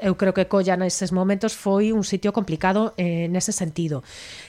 eu 0.00 0.16
creo 0.16 0.32
que 0.32 0.48
Colla 0.48 0.72
neses 0.72 1.12
momentos 1.12 1.52
foi 1.52 1.92
un 1.92 2.00
sitio 2.00 2.32
complicado 2.32 2.96
eh, 2.96 3.28
nese 3.28 3.52
sentido. 3.52 4.00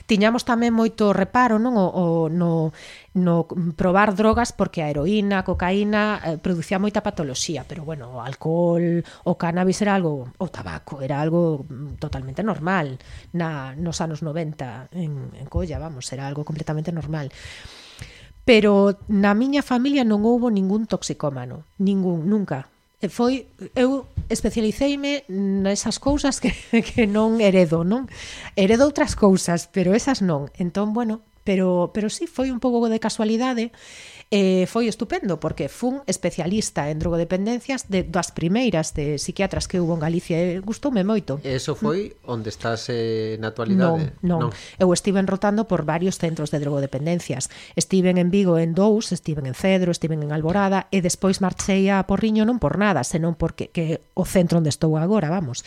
Tiñamos 0.08 0.48
tamén 0.48 0.72
moito 0.72 1.12
reparo 1.12 1.60
non 1.60 1.76
o, 1.76 1.84
o 1.84 2.04
no, 2.32 2.72
no 3.12 3.44
probar 3.76 4.16
drogas 4.16 4.56
porque 4.56 4.80
a 4.80 4.88
heroína, 4.88 5.44
a 5.44 5.46
cocaína 5.46 6.16
eh, 6.24 6.40
producía 6.40 6.80
moita 6.80 7.04
patoloxía, 7.04 7.68
pero 7.68 7.84
bueno, 7.84 8.08
o 8.16 8.24
alcohol, 8.24 9.04
o 9.28 9.36
cannabis 9.36 9.84
era 9.84 9.92
algo, 9.92 10.32
o 10.40 10.48
tabaco 10.48 11.04
era 11.04 11.20
algo 11.20 11.68
mm, 11.68 12.00
totalmente 12.00 12.40
normal 12.40 12.96
na 13.36 13.76
nos 13.76 14.00
anos 14.00 14.24
90 14.24 14.96
en 14.96 15.28
en 15.36 15.46
Colla, 15.52 15.76
vamos, 15.76 16.08
era 16.08 16.24
algo 16.24 16.40
completamente 16.48 16.88
normal 16.88 17.28
pero 18.46 18.94
na 19.10 19.34
miña 19.34 19.60
familia 19.60 20.06
non 20.06 20.22
houbo 20.22 20.54
ningún 20.54 20.86
toxicómano, 20.86 21.66
ningún, 21.82 22.30
nunca. 22.30 22.70
E 23.02 23.10
foi 23.10 23.50
eu 23.74 24.06
especialiceime 24.30 25.26
nesas 25.26 25.98
cousas 25.98 26.38
que, 26.38 26.54
que 26.88 27.10
non 27.10 27.42
heredo, 27.42 27.82
non? 27.82 28.06
Heredo 28.54 28.86
outras 28.86 29.18
cousas, 29.18 29.66
pero 29.66 29.98
esas 29.98 30.22
non. 30.22 30.46
Entón, 30.62 30.94
bueno, 30.94 31.26
pero 31.42 31.90
pero 31.90 32.06
si 32.06 32.24
sí, 32.24 32.30
foi 32.30 32.54
un 32.54 32.62
pouco 32.62 32.86
de 32.86 33.02
casualidade 33.02 33.74
eh, 34.30 34.66
foi 34.66 34.90
estupendo 34.90 35.38
porque 35.38 35.70
fun 35.70 36.02
especialista 36.10 36.90
en 36.90 36.98
drogodependencias 36.98 37.86
de, 37.86 38.02
das 38.02 38.34
primeiras 38.34 38.90
de 38.90 39.22
psiquiatras 39.22 39.70
que 39.70 39.78
hubo 39.78 39.94
en 39.94 40.02
Galicia 40.02 40.34
e 40.34 40.58
gustoume 40.58 41.06
moito. 41.06 41.38
Eso 41.46 41.78
mm. 41.78 41.78
foi 41.78 42.00
onde 42.26 42.50
estás 42.50 42.90
eh, 42.90 43.38
na 43.38 43.54
actualidade? 43.54 44.18
Non, 44.26 44.50
non. 44.50 44.50
non. 44.50 44.82
Eu 44.82 44.90
estive 44.90 45.22
rotando 45.22 45.70
por 45.70 45.86
varios 45.86 46.18
centros 46.18 46.50
de 46.50 46.58
drogodependencias. 46.58 47.50
Estiven 47.78 48.18
en 48.18 48.34
Vigo 48.34 48.58
en 48.58 48.74
dous, 48.74 49.14
estiven 49.14 49.46
en 49.46 49.54
Cedro, 49.54 49.94
estiven 49.94 50.26
en 50.26 50.34
Alborada 50.34 50.90
e 50.90 50.98
despois 50.98 51.38
marchei 51.38 51.86
a 51.86 52.02
Porriño 52.02 52.42
non 52.42 52.58
por 52.58 52.82
nada, 52.82 53.06
senón 53.06 53.38
porque 53.38 53.70
que 53.70 54.02
o 54.18 54.26
centro 54.26 54.58
onde 54.58 54.74
estou 54.74 54.98
agora, 54.98 55.30
vamos, 55.30 55.62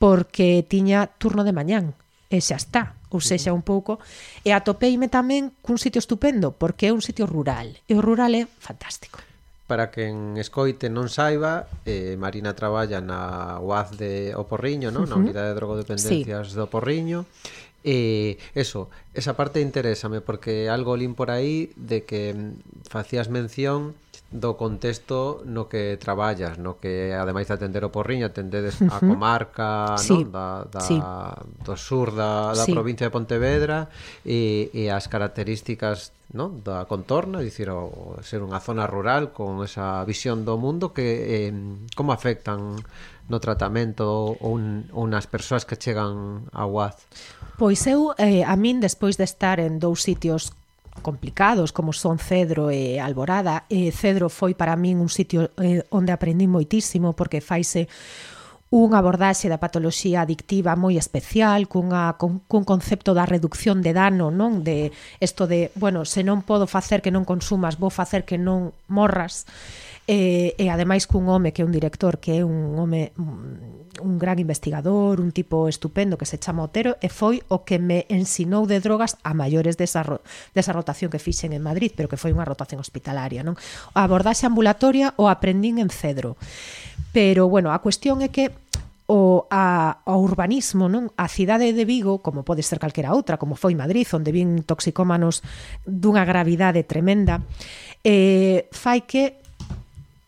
porque 0.00 0.64
tiña 0.64 1.12
turno 1.20 1.44
de 1.44 1.52
mañán 1.52 1.92
e 2.28 2.38
xa 2.44 2.60
está. 2.60 2.94
Ou 3.08 3.24
sexa, 3.24 3.56
un 3.56 3.64
pouco... 3.64 3.98
E 4.44 4.52
atopeime 4.52 5.08
tamén 5.08 5.52
cun 5.64 5.80
sitio 5.80 5.98
estupendo, 5.98 6.52
porque 6.52 6.88
é 6.88 6.92
un 6.92 7.00
sitio 7.00 7.24
rural. 7.24 7.80
E 7.88 7.96
o 7.96 8.04
rural 8.04 8.36
é 8.36 8.44
fantástico. 8.44 9.24
Para 9.68 9.92
quen 9.92 10.40
escoite 10.40 10.88
non 10.88 11.12
saiba, 11.12 11.68
eh, 11.84 12.16
Marina 12.16 12.56
traballa 12.56 13.00
na 13.04 13.60
UAZ 13.60 14.00
de 14.00 14.32
Oporriño, 14.36 14.88
non? 14.88 15.04
Uh 15.04 15.12
-huh. 15.12 15.20
na 15.20 15.22
Unidade 15.24 15.52
de 15.52 15.56
Drogodependencias 15.56 16.52
sí. 16.52 16.56
do 16.56 16.68
Oporriño, 16.68 17.28
E 17.86 18.42
eso, 18.58 18.90
esa 19.14 19.38
parte 19.38 19.62
interésame 19.62 20.20
porque 20.20 20.66
algo 20.66 20.98
lín 20.98 21.14
por 21.14 21.30
aí 21.30 21.70
de 21.78 22.02
que 22.02 22.34
facías 22.90 23.30
mención 23.30 23.94
do 24.28 24.60
contexto 24.60 25.40
no 25.48 25.72
que 25.72 25.96
traballas, 25.96 26.60
no 26.60 26.76
que 26.76 27.16
ademais 27.16 27.48
de 27.48 27.56
atender 27.56 27.80
o 27.80 27.88
Porriño, 27.88 28.28
atendedes 28.28 28.76
a 28.84 29.00
comarca 29.00 29.96
sí. 29.96 30.20
non? 30.20 30.28
Da, 30.28 30.48
da, 30.68 30.84
sí. 30.84 31.00
do 31.64 31.74
sur 31.80 32.12
da, 32.12 32.52
da 32.52 32.64
sí. 32.68 32.76
provincia 32.76 33.08
de 33.08 33.12
Pontevedra 33.12 33.88
e, 34.28 34.68
e 34.76 34.92
as 34.92 35.08
características 35.08 36.12
non? 36.36 36.60
da 36.60 36.84
contorna, 36.84 37.40
dicir, 37.40 37.72
o, 37.72 38.20
ser 38.20 38.44
unha 38.44 38.60
zona 38.60 38.84
rural 38.84 39.32
con 39.32 39.64
esa 39.64 40.04
visión 40.04 40.44
do 40.44 40.60
mundo 40.60 40.92
que 40.92 41.48
eh, 41.48 41.52
como 41.96 42.12
afectan 42.12 42.76
no 43.32 43.38
tratamento 43.40 44.36
ou, 44.36 44.36
un, 44.44 44.92
ou 44.92 45.08
nas 45.08 45.24
persoas 45.24 45.64
que 45.64 45.80
chegan 45.80 46.44
a 46.52 46.68
UAZ? 46.68 47.00
Pois 47.56 47.80
eu, 47.88 48.12
eh, 48.20 48.44
a 48.44 48.52
min, 48.60 48.84
despois 48.84 49.16
de 49.16 49.24
estar 49.24 49.56
en 49.56 49.80
dous 49.80 50.04
sitios 50.04 50.52
complicados 51.00 51.72
como 51.72 51.92
son 51.92 52.18
Cedro 52.18 52.70
e 52.70 53.00
Alborada. 53.00 53.64
E 53.70 53.90
Cedro 53.90 54.28
foi 54.28 54.54
para 54.54 54.76
min 54.76 54.98
un 54.98 55.08
sitio 55.08 55.50
eh, 55.58 55.86
onde 55.90 56.12
aprendí 56.12 56.46
moitísimo 56.46 57.14
porque 57.14 57.40
faise 57.40 57.88
unha 58.68 59.00
abordaxe 59.00 59.48
da 59.48 59.56
patoloxía 59.56 60.20
adictiva 60.20 60.76
moi 60.76 61.00
especial, 61.00 61.64
cunha, 61.72 62.20
cun, 62.20 62.44
cun 62.44 62.68
concepto 62.68 63.16
da 63.16 63.24
reducción 63.24 63.80
de 63.80 63.96
dano, 63.96 64.28
non? 64.28 64.60
De 64.60 64.92
isto 65.24 65.48
de, 65.48 65.72
bueno, 65.72 66.04
se 66.04 66.20
non 66.20 66.44
podo 66.44 66.68
facer 66.68 67.00
que 67.00 67.08
non 67.08 67.24
consumas, 67.24 67.80
vou 67.80 67.88
facer 67.88 68.28
que 68.28 68.36
non 68.36 68.76
morras 68.92 69.48
e, 70.08 70.56
e 70.56 70.72
ademais 70.72 71.04
cun 71.04 71.28
home 71.28 71.52
que 71.52 71.60
é 71.60 71.68
un 71.68 71.70
director 71.70 72.16
que 72.16 72.40
é 72.40 72.42
un 72.42 72.80
home 72.80 73.12
mm, 73.12 74.00
un 74.00 74.18
gran 74.18 74.38
investigador, 74.38 75.20
un 75.20 75.32
tipo 75.32 75.68
estupendo 75.68 76.16
que 76.16 76.24
se 76.24 76.38
chama 76.38 76.62
Otero 76.64 76.96
e 77.02 77.12
foi 77.12 77.42
o 77.52 77.68
que 77.68 77.78
me 77.78 78.06
ensinou 78.08 78.64
de 78.64 78.80
drogas 78.80 79.20
a 79.22 79.34
maiores 79.34 79.76
desa, 79.76 80.00
desa 80.54 80.72
rotación 80.72 81.10
que 81.10 81.20
fixen 81.20 81.52
en 81.52 81.62
Madrid, 81.62 81.92
pero 81.92 82.08
que 82.08 82.16
foi 82.16 82.32
unha 82.32 82.46
rotación 82.46 82.80
hospitalaria, 82.80 83.44
non? 83.44 83.58
A 83.92 84.08
abordaxe 84.08 84.48
ambulatoria 84.48 85.12
o 85.20 85.28
aprendín 85.28 85.76
en 85.82 85.92
Cedro. 85.92 86.40
Pero 87.12 87.50
bueno, 87.50 87.74
a 87.74 87.82
cuestión 87.82 88.22
é 88.24 88.32
que 88.32 88.54
o 89.08 89.48
a, 89.50 90.04
o 90.04 90.20
urbanismo, 90.20 90.86
non? 90.86 91.10
A 91.16 91.26
cidade 91.28 91.72
de 91.72 91.84
Vigo, 91.84 92.20
como 92.20 92.44
pode 92.46 92.62
ser 92.62 92.78
calquera 92.78 93.12
outra, 93.16 93.40
como 93.40 93.58
foi 93.58 93.74
Madrid, 93.74 94.06
onde 94.14 94.32
vin 94.32 94.62
toxicómanos 94.64 95.42
dunha 95.84 96.22
gravidade 96.28 96.84
tremenda, 96.84 97.42
eh, 98.04 98.68
fai 98.70 99.04
que 99.08 99.47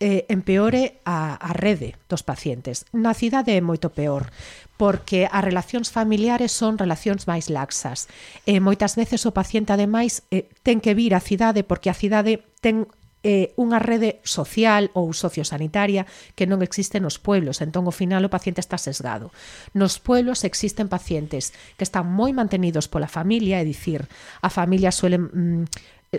eh, 0.00 0.24
empeore 0.32 0.98
a, 1.04 1.36
a 1.36 1.52
rede 1.52 1.94
dos 2.08 2.24
pacientes. 2.24 2.88
Na 2.96 3.12
cidade 3.12 3.52
é 3.52 3.60
moito 3.60 3.92
peor, 3.92 4.32
porque 4.80 5.28
as 5.28 5.44
relacións 5.44 5.92
familiares 5.92 6.56
son 6.56 6.80
relacións 6.80 7.28
máis 7.28 7.52
laxas. 7.52 8.08
E 8.48 8.58
moitas 8.64 8.96
veces 8.96 9.28
o 9.28 9.36
paciente, 9.36 9.76
ademais, 9.76 10.24
eh, 10.32 10.48
ten 10.64 10.80
que 10.80 10.96
vir 10.96 11.12
á 11.12 11.20
cidade 11.20 11.62
porque 11.62 11.92
a 11.92 11.96
cidade 11.96 12.40
ten 12.64 12.88
eh, 13.22 13.52
unha 13.60 13.76
rede 13.76 14.24
social 14.24 14.88
ou 14.96 15.12
sociosanitaria 15.12 16.08
que 16.32 16.48
non 16.48 16.64
existe 16.64 16.96
nos 17.04 17.20
pueblos, 17.20 17.60
entón 17.60 17.84
ao 17.84 17.92
final 17.92 18.24
o 18.24 18.32
paciente 18.32 18.64
está 18.64 18.80
sesgado. 18.80 19.28
Nos 19.76 20.00
pueblos 20.00 20.48
existen 20.48 20.88
pacientes 20.88 21.52
que 21.76 21.84
están 21.84 22.08
moi 22.08 22.32
mantenidos 22.32 22.88
pola 22.88 23.12
familia, 23.12 23.60
é 23.60 23.64
dicir, 23.68 24.08
a 24.40 24.48
familia 24.48 24.88
suele 24.88 25.20
mm, 25.20 25.68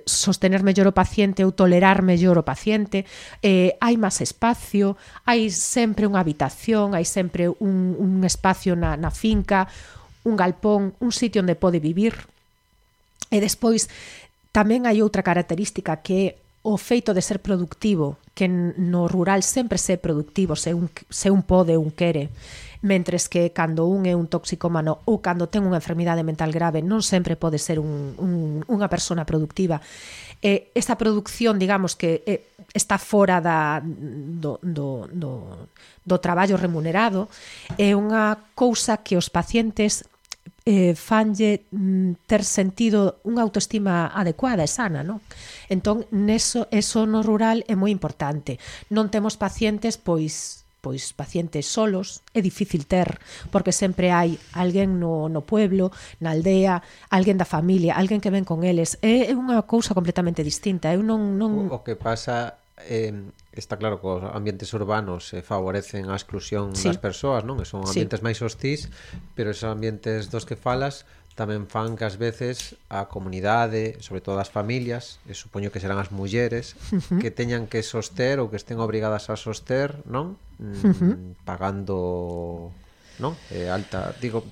sostener 0.06 0.64
mellor 0.64 0.88
o 0.88 0.96
paciente 0.96 1.44
ou 1.44 1.52
tolerar 1.52 2.00
mellor 2.00 2.40
o 2.40 2.48
paciente, 2.48 3.04
eh, 3.44 3.76
hai 3.84 4.00
máis 4.00 4.24
espacio, 4.24 4.96
hai 5.28 5.52
sempre 5.52 6.08
unha 6.08 6.24
habitación, 6.24 6.96
hai 6.96 7.04
sempre 7.04 7.52
un, 7.52 8.00
un 8.00 8.24
espacio 8.24 8.80
na, 8.80 8.96
na 8.96 9.12
finca, 9.12 9.68
un 10.24 10.40
galpón, 10.40 10.96
un 11.04 11.12
sitio 11.12 11.44
onde 11.44 11.60
pode 11.60 11.84
vivir. 11.84 12.16
E 13.28 13.44
despois 13.44 13.92
tamén 14.56 14.88
hai 14.88 15.04
outra 15.04 15.28
característica 15.28 16.00
que 16.00 16.16
é 16.16 16.28
o 16.64 16.80
feito 16.80 17.12
de 17.12 17.26
ser 17.26 17.44
productivo, 17.44 18.16
que 18.32 18.48
no 18.48 19.12
rural 19.12 19.44
sempre 19.44 19.76
se 19.76 19.94
é 19.94 20.00
productivo, 20.00 20.56
se 20.56 20.72
un, 20.72 20.88
se 21.12 21.28
un 21.28 21.44
pode, 21.44 21.76
un 21.76 21.92
quere 21.92 22.32
mentres 22.82 23.30
que 23.30 23.54
cando 23.54 23.86
un 23.86 24.10
é 24.10 24.14
un 24.18 24.26
toxicómano 24.26 25.06
ou 25.06 25.22
cando 25.22 25.50
ten 25.50 25.66
unha 25.66 25.78
enfermidade 25.78 26.26
mental 26.26 26.50
grave 26.50 26.82
non 26.82 27.06
sempre 27.06 27.38
pode 27.38 27.62
ser 27.62 27.78
un, 27.78 28.18
un, 28.18 28.66
unha 28.66 28.88
persona 28.90 29.26
productiva 29.26 29.82
eh, 30.42 30.72
esta 30.74 30.98
producción, 30.98 31.60
digamos, 31.60 31.96
que 31.96 32.24
eh, 32.26 32.46
está 32.74 32.98
fora 32.98 33.42
da, 33.42 33.82
do, 33.84 34.60
do, 34.62 35.08
do, 35.12 35.68
do 36.04 36.18
traballo 36.20 36.58
remunerado, 36.58 37.30
é 37.78 37.94
unha 37.94 38.42
cousa 38.58 39.06
que 39.06 39.18
os 39.18 39.30
pacientes 39.30 40.08
eh, 40.66 40.94
fanlle 40.98 41.66
mm, 41.70 42.26
ter 42.26 42.42
sentido 42.42 43.22
unha 43.26 43.46
autoestima 43.46 44.10
adecuada 44.10 44.66
e 44.66 44.70
sana, 44.70 45.06
non? 45.06 45.22
Entón, 45.70 46.10
neso, 46.10 46.66
eso 46.74 47.06
no 47.06 47.22
rural 47.22 47.62
é 47.70 47.78
moi 47.78 47.94
importante. 47.94 48.58
Non 48.90 49.14
temos 49.14 49.38
pacientes, 49.38 50.02
pois, 50.02 50.61
pois 50.82 51.14
pacientes 51.14 51.70
solos, 51.70 52.26
é 52.34 52.42
difícil 52.42 52.90
ter, 52.90 53.22
porque 53.54 53.72
sempre 53.72 54.10
hai 54.10 54.36
alguén 54.58 54.98
no, 54.98 55.30
no 55.30 55.46
pueblo, 55.46 55.94
na 56.18 56.34
aldea, 56.34 56.82
alguén 57.14 57.38
da 57.38 57.46
familia, 57.46 57.96
alguén 57.96 58.20
que 58.20 58.34
ven 58.34 58.44
con 58.44 58.66
eles. 58.66 58.98
É, 59.06 59.30
é 59.30 59.34
unha 59.38 59.62
cousa 59.70 59.94
completamente 59.94 60.42
distinta. 60.42 60.90
Eu 60.90 61.06
non, 61.06 61.38
non... 61.38 61.70
O, 61.70 61.78
o 61.78 61.86
que 61.86 61.94
pasa 61.94 62.58
eh, 62.90 63.14
está 63.54 63.78
claro 63.78 64.02
que 64.02 64.08
os 64.08 64.24
ambientes 64.24 64.74
urbanos 64.74 65.34
eh, 65.34 65.42
favorecen 65.42 66.10
a 66.10 66.16
exclusión 66.16 66.76
sí. 66.76 66.90
das 66.90 66.98
persoas, 66.98 67.46
non? 67.46 67.62
E 67.62 67.66
son 67.70 67.86
ambientes 67.86 68.20
sí. 68.20 68.26
máis 68.26 68.40
hostís, 68.42 68.90
pero 69.38 69.54
esos 69.54 69.70
ambientes 69.70 70.34
dos 70.34 70.50
que 70.50 70.58
falas 70.58 71.06
tamén 71.36 71.66
fan 71.66 71.96
que 71.96 72.04
ás 72.04 72.20
veces 72.20 72.76
a 72.92 73.08
comunidade, 73.08 73.98
sobre 74.04 74.20
todo 74.20 74.38
as 74.38 74.52
familias, 74.52 75.18
e 75.26 75.34
supoño 75.34 75.72
que 75.72 75.80
serán 75.80 75.98
as 75.98 76.12
mulleres, 76.12 76.76
uh 76.92 77.00
-huh. 77.00 77.20
que 77.24 77.32
teñan 77.32 77.66
que 77.72 77.82
soster 77.82 78.44
ou 78.44 78.52
que 78.52 78.60
estén 78.60 78.84
obrigadas 78.84 79.32
a 79.32 79.40
soster, 79.40 79.96
non? 80.06 80.36
Mm, 80.60 80.72
uh 80.72 80.94
-huh. 80.94 81.16
Pagando, 81.48 81.98
non? 83.18 83.34
Eh, 83.50 83.72
alta, 83.72 84.12
digo, 84.20 84.44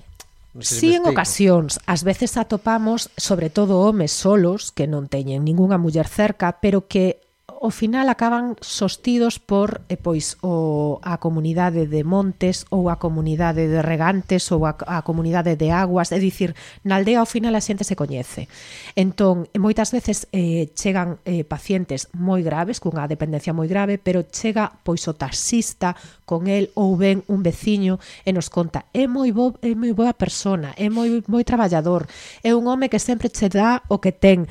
No 0.50 0.62
sé 0.62 0.74
si 0.74 0.80
sí, 0.80 0.94
en 0.98 1.06
ocasións, 1.06 1.78
ás 1.86 2.02
veces 2.02 2.34
atopamos, 2.34 3.14
sobre 3.14 3.54
todo 3.54 3.86
homes 3.86 4.10
solos 4.10 4.74
que 4.74 4.90
non 4.90 5.06
teñen 5.06 5.46
ningunha 5.46 5.78
muller 5.78 6.10
cerca, 6.10 6.58
pero 6.58 6.90
que 6.90 7.19
ao 7.60 7.68
final 7.68 8.08
acaban 8.08 8.56
sostidos 8.64 9.36
por 9.36 9.84
e 9.92 10.00
pois 10.00 10.40
o 10.40 10.96
a 11.04 11.20
comunidade 11.20 11.84
de 11.84 12.00
Montes 12.08 12.64
ou 12.72 12.88
a 12.88 12.96
comunidade 12.96 13.68
de 13.68 13.84
Regantes 13.84 14.48
ou 14.48 14.64
a, 14.64 14.72
a 14.88 15.04
comunidade 15.04 15.60
de 15.60 15.68
Aguas, 15.68 16.08
é 16.08 16.16
dicir, 16.16 16.56
na 16.88 16.96
aldea 16.96 17.20
ao 17.20 17.28
final 17.28 17.52
a 17.52 17.60
xente 17.60 17.84
se 17.84 18.00
coñece. 18.00 18.48
Entón, 18.96 19.44
moitas 19.60 19.92
veces 19.92 20.24
eh, 20.32 20.72
chegan 20.72 21.20
eh, 21.28 21.44
pacientes 21.44 22.08
moi 22.16 22.40
graves, 22.40 22.80
cunha 22.80 23.04
dependencia 23.04 23.52
moi 23.52 23.68
grave, 23.68 24.00
pero 24.00 24.24
chega 24.24 24.72
pois 24.80 25.04
o 25.04 25.12
taxista 25.12 25.92
con 26.24 26.48
el 26.48 26.72
ou 26.72 26.96
ben 26.96 27.28
un 27.28 27.44
veciño 27.44 28.00
e 28.24 28.32
nos 28.32 28.48
conta, 28.48 28.88
é 28.96 29.04
moi 29.04 29.36
bo, 29.36 29.60
é 29.60 29.76
moi 29.76 29.92
boa 29.92 30.16
persona, 30.16 30.72
é 30.80 30.88
moi 30.88 31.20
moi 31.28 31.44
traballador, 31.44 32.08
é 32.40 32.56
un 32.56 32.64
home 32.64 32.88
que 32.88 32.96
sempre 32.96 33.28
che 33.28 33.52
dá 33.52 33.84
o 33.92 34.00
que 34.00 34.16
ten. 34.16 34.48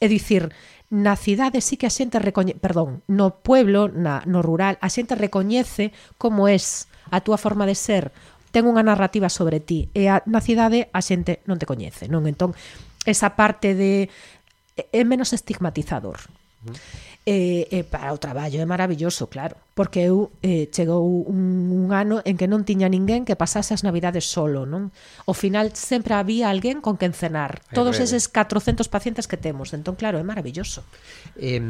É 0.00 0.06
dicir, 0.06 0.54
na 0.88 1.16
cidade 1.20 1.60
sí 1.60 1.76
que 1.76 1.84
a 1.84 1.92
xente 1.92 2.16
recoñece, 2.18 2.56
perdón, 2.56 3.04
no 3.06 3.44
pueblo, 3.44 3.92
na, 3.92 4.24
no 4.24 4.40
rural, 4.40 4.80
a 4.80 4.88
xente 4.88 5.14
recoñece 5.14 5.92
como 6.16 6.48
es 6.48 6.88
a 7.12 7.20
túa 7.20 7.36
forma 7.36 7.68
de 7.68 7.76
ser, 7.76 8.12
ten 8.48 8.64
unha 8.64 8.80
narrativa 8.80 9.28
sobre 9.28 9.60
ti 9.60 9.92
e 9.92 10.08
a, 10.08 10.24
na 10.24 10.40
cidade 10.40 10.88
a 10.96 11.00
xente 11.04 11.44
non 11.44 11.60
te 11.60 11.68
coñece, 11.68 12.08
non? 12.08 12.24
Entón, 12.24 12.56
esa 13.04 13.36
parte 13.36 13.76
de 13.76 14.08
é 14.94 15.02
menos 15.04 15.36
estigmatizador. 15.36 16.16
Uh 16.64 16.72
-huh. 16.72 16.76
E, 17.28 17.68
e 17.68 17.84
para 17.84 18.16
o 18.16 18.16
traballo 18.16 18.56
é 18.56 18.64
maravilloso, 18.64 19.28
claro, 19.28 19.52
porque 19.76 20.00
eu 20.00 20.32
eh, 20.40 20.64
chegou 20.72 21.28
un, 21.28 21.68
un 21.76 21.92
ano 21.92 22.24
en 22.24 22.40
que 22.40 22.48
non 22.48 22.64
tiña 22.64 22.88
ninguén 22.88 23.28
que 23.28 23.36
pasase 23.36 23.76
as 23.76 23.84
navidades 23.84 24.24
solo, 24.24 24.64
non? 24.64 24.88
Ao 25.28 25.36
final 25.36 25.76
sempre 25.76 26.16
había 26.16 26.48
alguén 26.48 26.80
con 26.80 26.96
quen 26.96 27.12
cenar, 27.12 27.60
todos 27.76 28.00
eses 28.00 28.32
400 28.32 28.88
pacientes 28.88 29.28
que 29.28 29.36
temos, 29.36 29.76
entón 29.76 30.00
claro, 30.00 30.16
é 30.16 30.24
maravilloso. 30.24 30.80
Eh, 31.36 31.60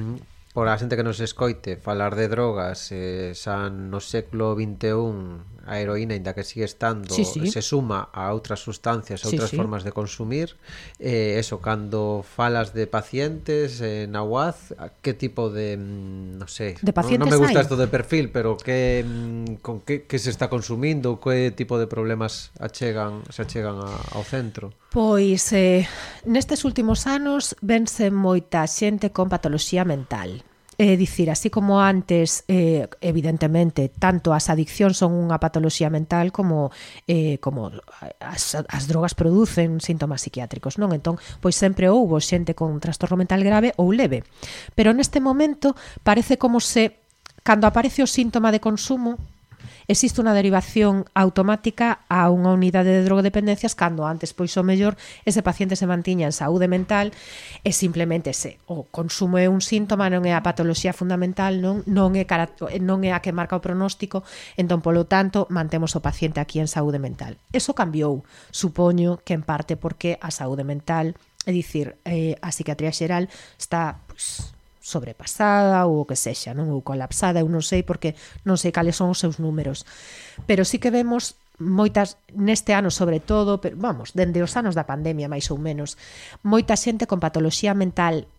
por 0.54 0.68
a 0.68 0.78
xente 0.80 0.96
que 0.96 1.04
nos 1.04 1.20
escoite 1.20 1.76
falar 1.76 2.16
de 2.16 2.26
drogas 2.26 2.88
eh, 2.90 3.36
xa 3.36 3.68
no 3.68 4.00
século 4.00 4.56
21 4.56 5.58
a 5.68 5.78
heroína, 5.78 6.16
inda 6.16 6.32
que 6.32 6.42
sigue 6.42 6.64
estando 6.64 7.14
sí, 7.14 7.24
sí. 7.24 7.52
se 7.52 7.60
suma 7.60 8.08
a 8.08 8.32
outras 8.32 8.64
sustancias 8.64 9.22
a 9.22 9.28
outras 9.28 9.52
sí, 9.52 9.54
sí. 9.54 9.60
formas 9.60 9.84
de 9.84 9.92
consumir 9.92 10.56
eh, 10.96 11.36
eso, 11.36 11.60
cando 11.60 12.24
falas 12.24 12.72
de 12.72 12.88
pacientes 12.88 13.84
eh, 13.84 14.08
na 14.08 14.24
UAZ 14.24 14.72
que 15.04 15.12
tipo 15.12 15.52
de, 15.52 15.76
mm, 15.76 16.40
no 16.40 16.48
sé 16.48 16.80
de 16.80 16.92
pacientes 16.96 17.28
non, 17.28 17.28
non 17.28 17.36
me 17.36 17.44
gusta 17.44 17.60
isto 17.60 17.76
de 17.76 17.86
perfil 17.86 18.32
pero 18.32 18.56
que, 18.56 19.04
mm, 19.04 19.60
con 19.60 19.84
que, 19.84 20.08
que 20.08 20.16
se 20.16 20.32
está 20.32 20.48
consumindo 20.48 21.20
que 21.20 21.52
tipo 21.52 21.76
de 21.76 21.84
problemas 21.84 22.56
achegan 22.56 23.20
se 23.28 23.44
achegan 23.44 23.76
a, 23.84 23.92
ao 24.16 24.24
centro 24.24 24.72
Pois 24.88 25.52
eh, 25.52 25.84
nestes 26.24 26.64
últimos 26.64 27.04
anos 27.04 27.52
vense 27.60 28.08
moita 28.08 28.64
xente 28.64 29.12
con 29.12 29.28
patoloxía 29.28 29.84
mental 29.84 30.47
É 30.78 30.94
dicir, 30.94 31.26
así 31.26 31.50
como 31.50 31.82
antes, 31.82 32.44
eh, 32.46 32.86
evidentemente, 33.02 33.90
tanto 33.90 34.30
as 34.30 34.46
adiccións 34.46 34.94
son 34.94 35.10
unha 35.10 35.42
patoloxía 35.42 35.90
mental 35.90 36.30
como 36.30 36.70
eh, 37.10 37.42
como 37.42 37.74
as, 38.22 38.54
as 38.54 38.84
drogas 38.86 39.18
producen 39.18 39.82
síntomas 39.82 40.22
psiquiátricos, 40.22 40.78
non? 40.78 40.94
Entón, 40.94 41.18
pois 41.42 41.58
sempre 41.58 41.90
houbo 41.90 42.22
xente 42.22 42.54
con 42.54 42.78
trastorno 42.78 43.18
mental 43.18 43.42
grave 43.42 43.74
ou 43.74 43.90
leve. 43.90 44.22
Pero 44.78 44.94
neste 44.94 45.18
momento 45.18 45.74
parece 46.06 46.38
como 46.38 46.62
se 46.62 47.02
cando 47.42 47.66
aparece 47.66 48.06
o 48.06 48.08
síntoma 48.08 48.54
de 48.54 48.62
consumo, 48.62 49.18
existe 49.88 50.20
unha 50.20 50.36
derivación 50.36 51.08
automática 51.16 52.04
a 52.12 52.28
unha 52.28 52.52
unidade 52.52 52.92
de 52.92 53.02
drogodependencias 53.08 53.72
cando 53.72 54.04
antes, 54.04 54.36
pois 54.36 54.52
o 54.60 54.62
mellor, 54.62 55.00
ese 55.24 55.40
paciente 55.40 55.80
se 55.80 55.88
mantiña 55.88 56.28
en 56.28 56.36
saúde 56.36 56.68
mental 56.68 57.16
e 57.64 57.72
simplemente 57.72 58.36
se 58.36 58.60
o 58.68 58.84
consumo 58.92 59.40
é 59.40 59.48
un 59.48 59.64
síntoma, 59.64 60.12
non 60.12 60.28
é 60.28 60.36
a 60.36 60.44
patoloxía 60.44 60.92
fundamental, 60.92 61.64
non, 61.64 61.80
non, 61.88 62.12
é, 62.20 62.28
non 62.84 63.00
é 63.00 63.16
a 63.16 63.24
que 63.24 63.32
marca 63.32 63.56
o 63.56 63.64
pronóstico, 63.64 64.28
entón, 64.60 64.84
polo 64.84 65.08
tanto, 65.08 65.48
mantemos 65.48 65.96
o 65.96 66.04
paciente 66.04 66.38
aquí 66.38 66.60
en 66.60 66.68
saúde 66.68 67.00
mental. 67.00 67.40
Eso 67.50 67.72
cambiou, 67.72 68.28
supoño 68.52 69.24
que 69.24 69.32
en 69.32 69.40
parte 69.40 69.80
porque 69.80 70.20
a 70.20 70.28
saúde 70.28 70.68
mental, 70.68 71.16
é 71.48 71.50
dicir, 71.50 71.96
eh, 72.04 72.36
a 72.44 72.52
psiquiatría 72.52 72.92
xeral 72.92 73.32
está... 73.56 74.04
Pues, 74.04 74.57
sobrepasada 74.80 75.86
ou 75.86 76.02
o 76.02 76.08
que 76.08 76.16
sexa, 76.16 76.54
non 76.54 76.70
ou 76.70 76.80
colapsada, 76.80 77.42
eu 77.42 77.48
non 77.50 77.62
sei 77.62 77.82
porque 77.82 78.14
non 78.46 78.56
sei 78.56 78.72
cales 78.72 78.96
son 78.98 79.12
os 79.12 79.20
seus 79.20 79.36
números. 79.42 79.84
Pero 80.46 80.62
sí 80.64 80.78
que 80.78 80.94
vemos 80.94 81.36
moitas 81.58 82.16
neste 82.32 82.72
ano 82.72 82.90
sobre 82.94 83.18
todo, 83.18 83.58
pero 83.58 83.74
vamos, 83.76 84.14
dende 84.14 84.42
os 84.42 84.54
anos 84.54 84.78
da 84.78 84.86
pandemia 84.86 85.26
máis 85.26 85.50
ou 85.50 85.58
menos, 85.58 85.98
moita 86.46 86.78
xente 86.78 87.10
con 87.10 87.18
patoloxía 87.18 87.74
mental 87.74 88.30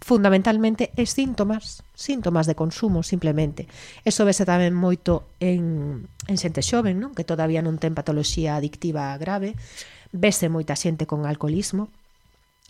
fundamentalmente 0.00 0.90
é 0.96 1.04
síntomas, 1.04 1.84
síntomas 1.92 2.48
de 2.48 2.56
consumo 2.56 3.04
simplemente. 3.04 3.68
Eso 4.04 4.24
vese 4.24 4.48
tamén 4.48 4.72
moito 4.72 5.28
en, 5.38 6.08
en 6.24 6.36
xente 6.40 6.64
xoven, 6.64 6.96
non? 6.96 7.12
que 7.12 7.28
todavía 7.28 7.60
non 7.60 7.76
ten 7.76 7.92
patoloxía 7.92 8.56
adictiva 8.56 9.12
grave, 9.20 9.54
vese 10.10 10.48
moita 10.48 10.74
xente 10.74 11.04
con 11.04 11.28
alcoholismo, 11.28 11.92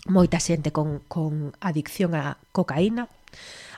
moita 0.06 0.40
xente 0.40 0.72
con, 0.72 1.04
con 1.08 1.52
adicción 1.60 2.14
a 2.14 2.38
cocaína. 2.52 3.08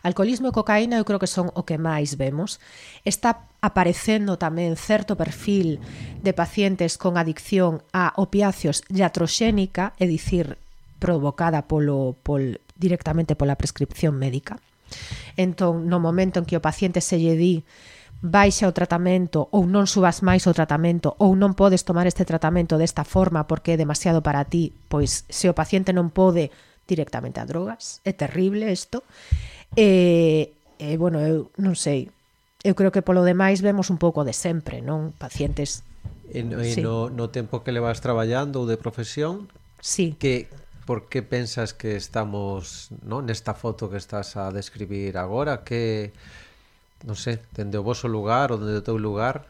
Alcoholismo 0.02 0.50
e 0.50 0.56
cocaína 0.56 0.98
eu 0.98 1.06
creo 1.06 1.22
que 1.22 1.30
son 1.30 1.54
o 1.54 1.62
que 1.62 1.78
máis 1.78 2.18
vemos. 2.18 2.58
Está 3.06 3.46
aparecendo 3.62 4.34
tamén 4.34 4.74
certo 4.74 5.14
perfil 5.14 5.78
de 6.22 6.34
pacientes 6.34 6.98
con 6.98 7.14
adicción 7.14 7.86
a 7.94 8.10
opiáceos 8.18 8.82
iatroxénica, 8.90 9.94
é 10.02 10.10
dicir, 10.10 10.58
provocada 10.98 11.70
polo, 11.70 12.18
pol, 12.26 12.58
directamente 12.74 13.38
pola 13.38 13.58
prescripción 13.58 14.18
médica. 14.18 14.58
Entón, 15.38 15.86
no 15.86 16.02
momento 16.02 16.42
en 16.42 16.46
que 16.46 16.58
o 16.58 16.64
paciente 16.64 16.98
se 17.00 17.22
lle 17.22 17.38
di 17.38 17.62
baixa 18.22 18.70
o 18.70 18.72
tratamento 18.72 19.50
ou 19.50 19.66
non 19.66 19.90
subas 19.90 20.22
máis 20.22 20.46
o 20.46 20.54
tratamento 20.54 21.18
ou 21.18 21.34
non 21.34 21.58
podes 21.58 21.82
tomar 21.82 22.06
este 22.06 22.22
tratamento 22.22 22.78
desta 22.78 23.02
forma 23.02 23.50
porque 23.50 23.74
é 23.74 23.76
demasiado 23.76 24.22
para 24.22 24.46
ti, 24.46 24.70
pois 24.86 25.26
se 25.26 25.50
o 25.50 25.58
paciente 25.58 25.90
non 25.90 26.14
pode 26.14 26.54
directamente 26.86 27.42
a 27.42 27.46
drogas, 27.46 27.98
é 28.06 28.14
terrible 28.14 28.70
isto. 28.70 29.02
E, 29.74 30.54
e 30.78 30.94
bueno, 30.94 31.18
eu 31.18 31.50
non 31.58 31.74
sei, 31.74 32.14
eu 32.62 32.78
creo 32.78 32.94
que 32.94 33.02
polo 33.02 33.26
demais 33.26 33.58
vemos 33.58 33.90
un 33.90 33.98
pouco 33.98 34.22
de 34.22 34.32
sempre, 34.32 34.78
non? 34.78 35.10
Pacientes 35.18 35.82
E, 36.32 36.42
no, 36.42 36.64
sí. 36.64 36.80
no, 36.80 37.10
no 37.10 37.28
tempo 37.28 37.62
que 37.62 37.72
le 37.72 37.80
vas 37.80 38.00
traballando 38.00 38.64
ou 38.64 38.66
de 38.66 38.80
profesión, 38.80 39.52
sí. 39.84 40.16
que 40.16 40.48
por 40.88 41.12
que 41.12 41.20
pensas 41.20 41.76
que 41.76 41.94
estamos, 41.94 42.88
no, 43.04 43.20
nesta 43.20 43.52
foto 43.52 43.92
que 43.92 44.00
estás 44.00 44.40
a 44.40 44.48
describir 44.48 45.20
agora, 45.20 45.60
que 45.60 46.16
non 47.04 47.18
sei, 47.18 47.38
dende 47.54 47.78
o 47.78 47.86
vosso 47.86 48.06
lugar 48.06 48.50
ou 48.54 48.58
dende 48.58 48.78
o 48.78 48.86
teu 48.86 48.98
lugar, 48.98 49.46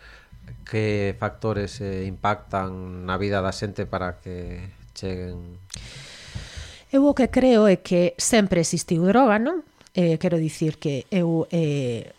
que 0.65 1.15
factores 1.19 1.81
eh, 1.81 2.05
impactan 2.09 3.05
na 3.05 3.17
vida 3.21 3.45
da 3.45 3.53
xente 3.53 3.85
para 3.85 4.19
que 4.21 4.61
cheguen 4.97 5.61
Eu 6.93 7.09
o 7.09 7.17
que 7.17 7.33
creo 7.33 7.65
é 7.65 7.81
que 7.81 8.13
sempre 8.21 8.61
existiu 8.61 9.09
droga, 9.09 9.41
non? 9.41 9.65
Eh, 9.97 10.21
quero 10.21 10.37
dicir 10.37 10.77
que 10.77 11.09
eu 11.09 11.49
eh, 11.49 12.13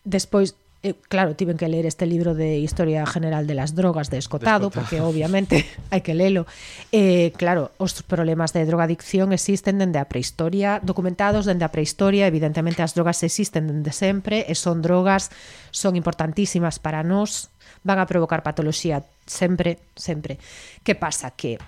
despois 0.00 0.56
Eu, 0.78 0.94
claro, 1.10 1.34
tiven 1.34 1.58
que 1.58 1.66
ler 1.66 1.90
este 1.90 2.06
libro 2.06 2.38
de 2.38 2.62
Historia 2.62 3.02
General 3.02 3.50
de 3.50 3.58
las 3.58 3.74
Drogas 3.74 4.10
de 4.10 4.18
Escotado, 4.18 4.70
Descotado. 4.70 4.86
porque 4.86 5.02
obviamente 5.02 5.66
hai 5.90 6.06
que 6.06 6.14
lelo. 6.14 6.46
Eh, 6.94 7.34
claro, 7.34 7.74
os 7.82 7.98
problemas 8.06 8.54
de 8.54 8.62
drogadicción 8.62 9.34
existen 9.34 9.82
dende 9.82 9.98
a 9.98 10.06
prehistoria, 10.06 10.78
documentados 10.78 11.50
dende 11.50 11.66
a 11.66 11.74
prehistoria, 11.74 12.30
evidentemente 12.30 12.86
as 12.86 12.94
drogas 12.94 13.26
existen 13.26 13.66
dende 13.66 13.90
sempre, 13.90 14.46
e 14.46 14.54
son 14.54 14.78
drogas, 14.78 15.34
son 15.74 15.98
importantísimas 15.98 16.78
para 16.78 17.02
nós, 17.02 17.50
van 17.82 17.98
a 17.98 18.06
provocar 18.06 18.46
patoloxía 18.46 19.02
sempre, 19.26 19.82
sempre. 19.98 20.38
Que 20.86 20.94
pasa? 20.94 21.34
Que 21.34 21.58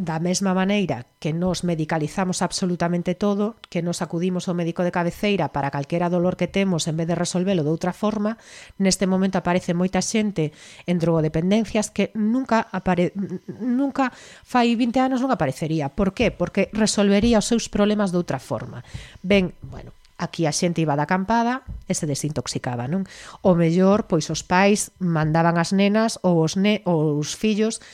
da 0.00 0.16
mesma 0.16 0.56
maneira 0.56 1.04
que 1.20 1.36
nos 1.36 1.60
medicalizamos 1.60 2.40
absolutamente 2.40 3.12
todo, 3.12 3.60
que 3.68 3.84
nos 3.84 4.00
acudimos 4.00 4.48
ao 4.48 4.56
médico 4.56 4.80
de 4.80 4.88
cabeceira 4.88 5.52
para 5.52 5.68
calquera 5.68 6.08
dolor 6.08 6.40
que 6.40 6.48
temos 6.48 6.88
en 6.88 6.96
vez 6.96 7.04
de 7.04 7.20
resolvelo 7.20 7.60
de 7.60 7.68
outra 7.68 7.92
forma, 7.92 8.40
neste 8.80 9.04
momento 9.04 9.36
aparece 9.36 9.76
moita 9.76 10.00
xente 10.00 10.56
en 10.88 10.96
drogodependencias 10.96 11.92
que 11.92 12.08
nunca 12.16 12.64
apare... 12.72 13.12
nunca 13.60 14.08
fai 14.40 14.72
20 14.72 15.04
anos 15.04 15.20
non 15.20 15.28
aparecería. 15.28 15.92
Por 15.92 16.16
qué? 16.16 16.32
Porque 16.32 16.72
resolvería 16.72 17.44
os 17.44 17.48
seus 17.52 17.68
problemas 17.68 18.08
de 18.08 18.24
outra 18.24 18.40
forma. 18.40 18.80
Ben, 19.20 19.52
bueno, 19.60 19.92
aquí 20.16 20.48
a 20.48 20.52
xente 20.56 20.80
iba 20.80 20.96
da 20.96 21.04
acampada 21.04 21.60
e 21.84 21.92
se 21.92 22.08
desintoxicaba, 22.08 22.88
non? 22.88 23.04
O 23.44 23.52
mellor, 23.52 24.08
pois 24.08 24.32
os 24.32 24.40
pais 24.40 24.96
mandaban 24.96 25.60
as 25.60 25.76
nenas 25.76 26.16
ou 26.24 26.40
os, 26.40 26.56
ne 26.56 26.80
ou 26.88 27.20
os 27.20 27.36
fillos 27.36 27.84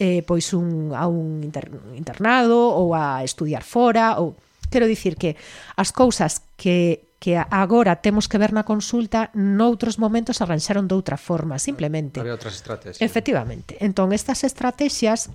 eh, 0.00 0.24
pois 0.24 0.56
un, 0.56 0.96
a 0.96 1.04
un 1.04 1.44
inter, 1.44 1.68
internado 1.92 2.56
ou 2.56 2.96
a 2.96 3.20
estudiar 3.20 3.62
fora 3.62 4.16
ou 4.16 4.32
quero 4.72 4.88
dicir 4.88 5.20
que 5.20 5.36
as 5.76 5.92
cousas 5.92 6.40
que 6.56 7.04
que 7.20 7.36
agora 7.36 8.00
temos 8.00 8.32
que 8.32 8.40
ver 8.40 8.56
na 8.56 8.64
consulta 8.64 9.28
noutros 9.36 10.00
momentos 10.00 10.40
arranxaron 10.40 10.88
de 10.88 10.96
outra 10.96 11.20
forma, 11.20 11.60
simplemente. 11.60 12.16
Había 12.16 12.32
outras 12.32 12.56
estrategias. 12.56 13.04
Efectivamente. 13.04 13.76
Entón, 13.84 14.16
estas 14.16 14.40
estrategias 14.40 15.28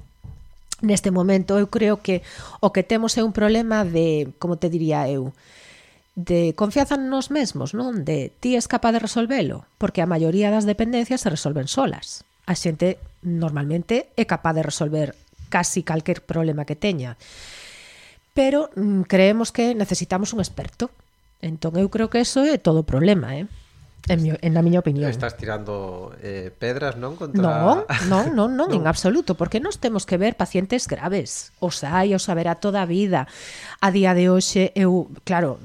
neste 0.81 1.13
momento 1.13 1.61
eu 1.61 1.69
creo 1.69 2.01
que 2.01 2.25
o 2.59 2.73
que 2.73 2.81
temos 2.81 3.15
é 3.15 3.23
un 3.23 3.31
problema 3.31 3.85
de, 3.85 4.33
como 4.41 4.57
te 4.57 4.73
diría 4.73 5.05
eu, 5.07 5.31
de 6.17 6.57
confianza 6.57 6.97
nos 6.97 7.29
mesmos, 7.29 7.77
non? 7.77 8.01
De 8.01 8.33
ti 8.41 8.57
és 8.57 8.65
capaz 8.65 8.95
de 8.95 9.03
resolvelo, 9.03 9.69
porque 9.77 10.01
a 10.01 10.09
maioría 10.09 10.49
das 10.49 10.65
dependencias 10.65 11.21
se 11.21 11.29
resolven 11.29 11.69
solas. 11.69 12.25
A 12.49 12.57
xente 12.57 12.97
normalmente 13.25 14.13
é 14.15 14.23
capaz 14.29 14.53
de 14.53 14.63
resolver 14.63 15.17
casi 15.49 15.81
calquer 15.81 16.21
problema 16.21 16.63
que 16.63 16.77
teña. 16.77 17.17
Pero 18.37 18.69
mm, 18.75 19.09
creemos 19.09 19.51
que 19.51 19.73
necesitamos 19.73 20.31
un 20.31 20.39
experto. 20.39 20.93
Entón 21.41 21.75
eu 21.81 21.89
creo 21.89 22.07
que 22.07 22.21
eso 22.21 22.45
é 22.45 22.61
todo 22.61 22.85
o 22.85 22.87
problema, 22.87 23.35
eh? 23.35 23.49
En, 24.05 24.21
mi, 24.21 24.29
en 24.29 24.53
na 24.53 24.61
miña 24.61 24.85
opinión. 24.85 25.09
Estás 25.09 25.33
tirando 25.33 26.13
eh, 26.21 26.53
pedras, 26.53 26.93
non? 26.93 27.17
Contra... 27.17 27.41
Non, 27.41 27.89
non, 28.11 28.37
non, 28.37 28.49
non, 28.53 28.69
non, 28.69 28.77
en 28.77 28.85
absoluto, 28.85 29.33
porque 29.33 29.57
nos 29.57 29.81
temos 29.81 30.05
que 30.05 30.21
ver 30.21 30.37
pacientes 30.37 30.85
graves. 30.85 31.55
Os 31.57 31.81
hai, 31.81 32.13
os 32.13 32.29
haberá 32.29 32.61
toda 32.61 32.85
a 32.85 32.89
vida. 32.89 33.25
A 33.81 33.89
día 33.89 34.13
de 34.13 34.29
hoxe, 34.29 34.69
eu, 34.77 35.09
claro, 35.25 35.57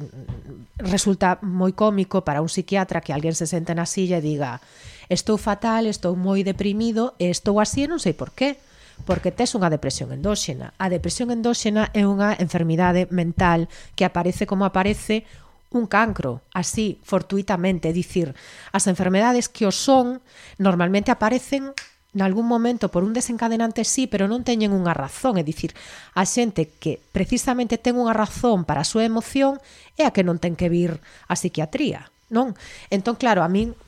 resulta 0.80 1.36
moi 1.44 1.76
cómico 1.76 2.24
para 2.24 2.40
un 2.40 2.48
psiquiatra 2.48 3.04
que 3.04 3.12
alguén 3.12 3.36
se 3.36 3.44
sente 3.44 3.76
na 3.76 3.84
silla 3.84 4.18
e 4.18 4.24
diga 4.24 4.64
estou 5.10 5.36
fatal, 5.36 5.90
estou 5.90 6.14
moi 6.14 6.46
deprimido 6.46 7.18
e 7.18 7.28
estou 7.28 7.58
así 7.58 7.84
e 7.84 7.90
non 7.90 7.98
sei 7.98 8.14
por 8.14 8.30
qué 8.32 8.62
porque 9.04 9.32
tes 9.32 9.56
unha 9.56 9.72
depresión 9.72 10.14
endóxena. 10.14 10.72
A 10.78 10.86
depresión 10.92 11.34
endóxena 11.34 11.90
é 11.92 12.06
unha 12.06 12.36
enfermidade 12.38 13.10
mental 13.10 13.66
que 13.98 14.06
aparece 14.06 14.46
como 14.46 14.64
aparece 14.64 15.26
un 15.70 15.86
cancro, 15.86 16.42
así, 16.52 16.98
fortuitamente, 17.06 17.90
é 17.90 17.94
dicir, 17.94 18.34
as 18.74 18.90
enfermedades 18.90 19.46
que 19.46 19.66
o 19.66 19.72
son 19.72 20.18
normalmente 20.58 21.14
aparecen 21.14 21.70
nalgún 22.12 22.46
momento 22.46 22.90
por 22.90 23.06
un 23.06 23.14
desencadenante 23.14 23.86
sí, 23.86 24.10
pero 24.10 24.26
non 24.26 24.42
teñen 24.42 24.74
unha 24.74 24.90
razón, 24.90 25.38
é 25.38 25.46
dicir, 25.46 25.70
a 26.18 26.26
xente 26.26 26.74
que 26.82 26.98
precisamente 27.14 27.78
ten 27.78 27.94
unha 27.94 28.10
razón 28.10 28.66
para 28.66 28.82
a 28.82 28.88
súa 28.88 29.06
emoción 29.06 29.62
é 29.94 30.06
a 30.06 30.14
que 30.14 30.26
non 30.26 30.42
ten 30.42 30.58
que 30.58 30.66
vir 30.66 30.98
a 31.30 31.38
psiquiatría, 31.38 32.10
non? 32.34 32.58
Entón, 32.90 33.14
claro, 33.14 33.46
a 33.46 33.48
min 33.48 33.78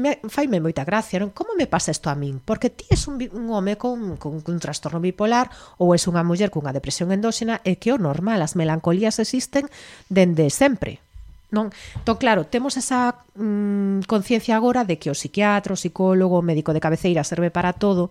me, 0.00 0.18
faime 0.32 0.64
moita 0.64 0.88
gracia, 0.88 1.20
non? 1.20 1.36
Como 1.36 1.52
me 1.52 1.68
pasa 1.68 1.92
isto 1.92 2.08
a 2.08 2.16
min? 2.16 2.40
Porque 2.40 2.72
ti 2.72 2.88
es 2.88 3.04
un, 3.04 3.20
un 3.20 3.52
home 3.52 3.76
con, 3.76 4.16
con, 4.16 4.40
con 4.40 4.52
un 4.56 4.62
trastorno 4.64 5.04
bipolar 5.04 5.52
ou 5.76 5.92
es 5.92 6.08
unha 6.08 6.24
muller 6.24 6.48
cunha 6.48 6.72
depresión 6.72 7.12
endóxena 7.12 7.60
e 7.62 7.76
que 7.76 7.92
o 7.92 8.00
normal, 8.00 8.40
as 8.40 8.56
melancolías 8.56 9.20
existen 9.20 9.68
dende 10.08 10.48
sempre. 10.48 11.04
Non? 11.52 11.74
Entón, 11.98 12.16
claro, 12.16 12.46
temos 12.46 12.78
esa 12.78 13.20
mm, 13.34 14.06
conciencia 14.06 14.56
agora 14.56 14.88
de 14.88 14.96
que 14.96 15.12
o 15.12 15.18
psiquiatra, 15.18 15.74
o 15.74 15.78
psicólogo, 15.78 16.38
o 16.38 16.46
médico 16.46 16.72
de 16.72 16.80
cabeceira 16.80 17.26
serve 17.26 17.52
para 17.52 17.74
todo, 17.74 18.08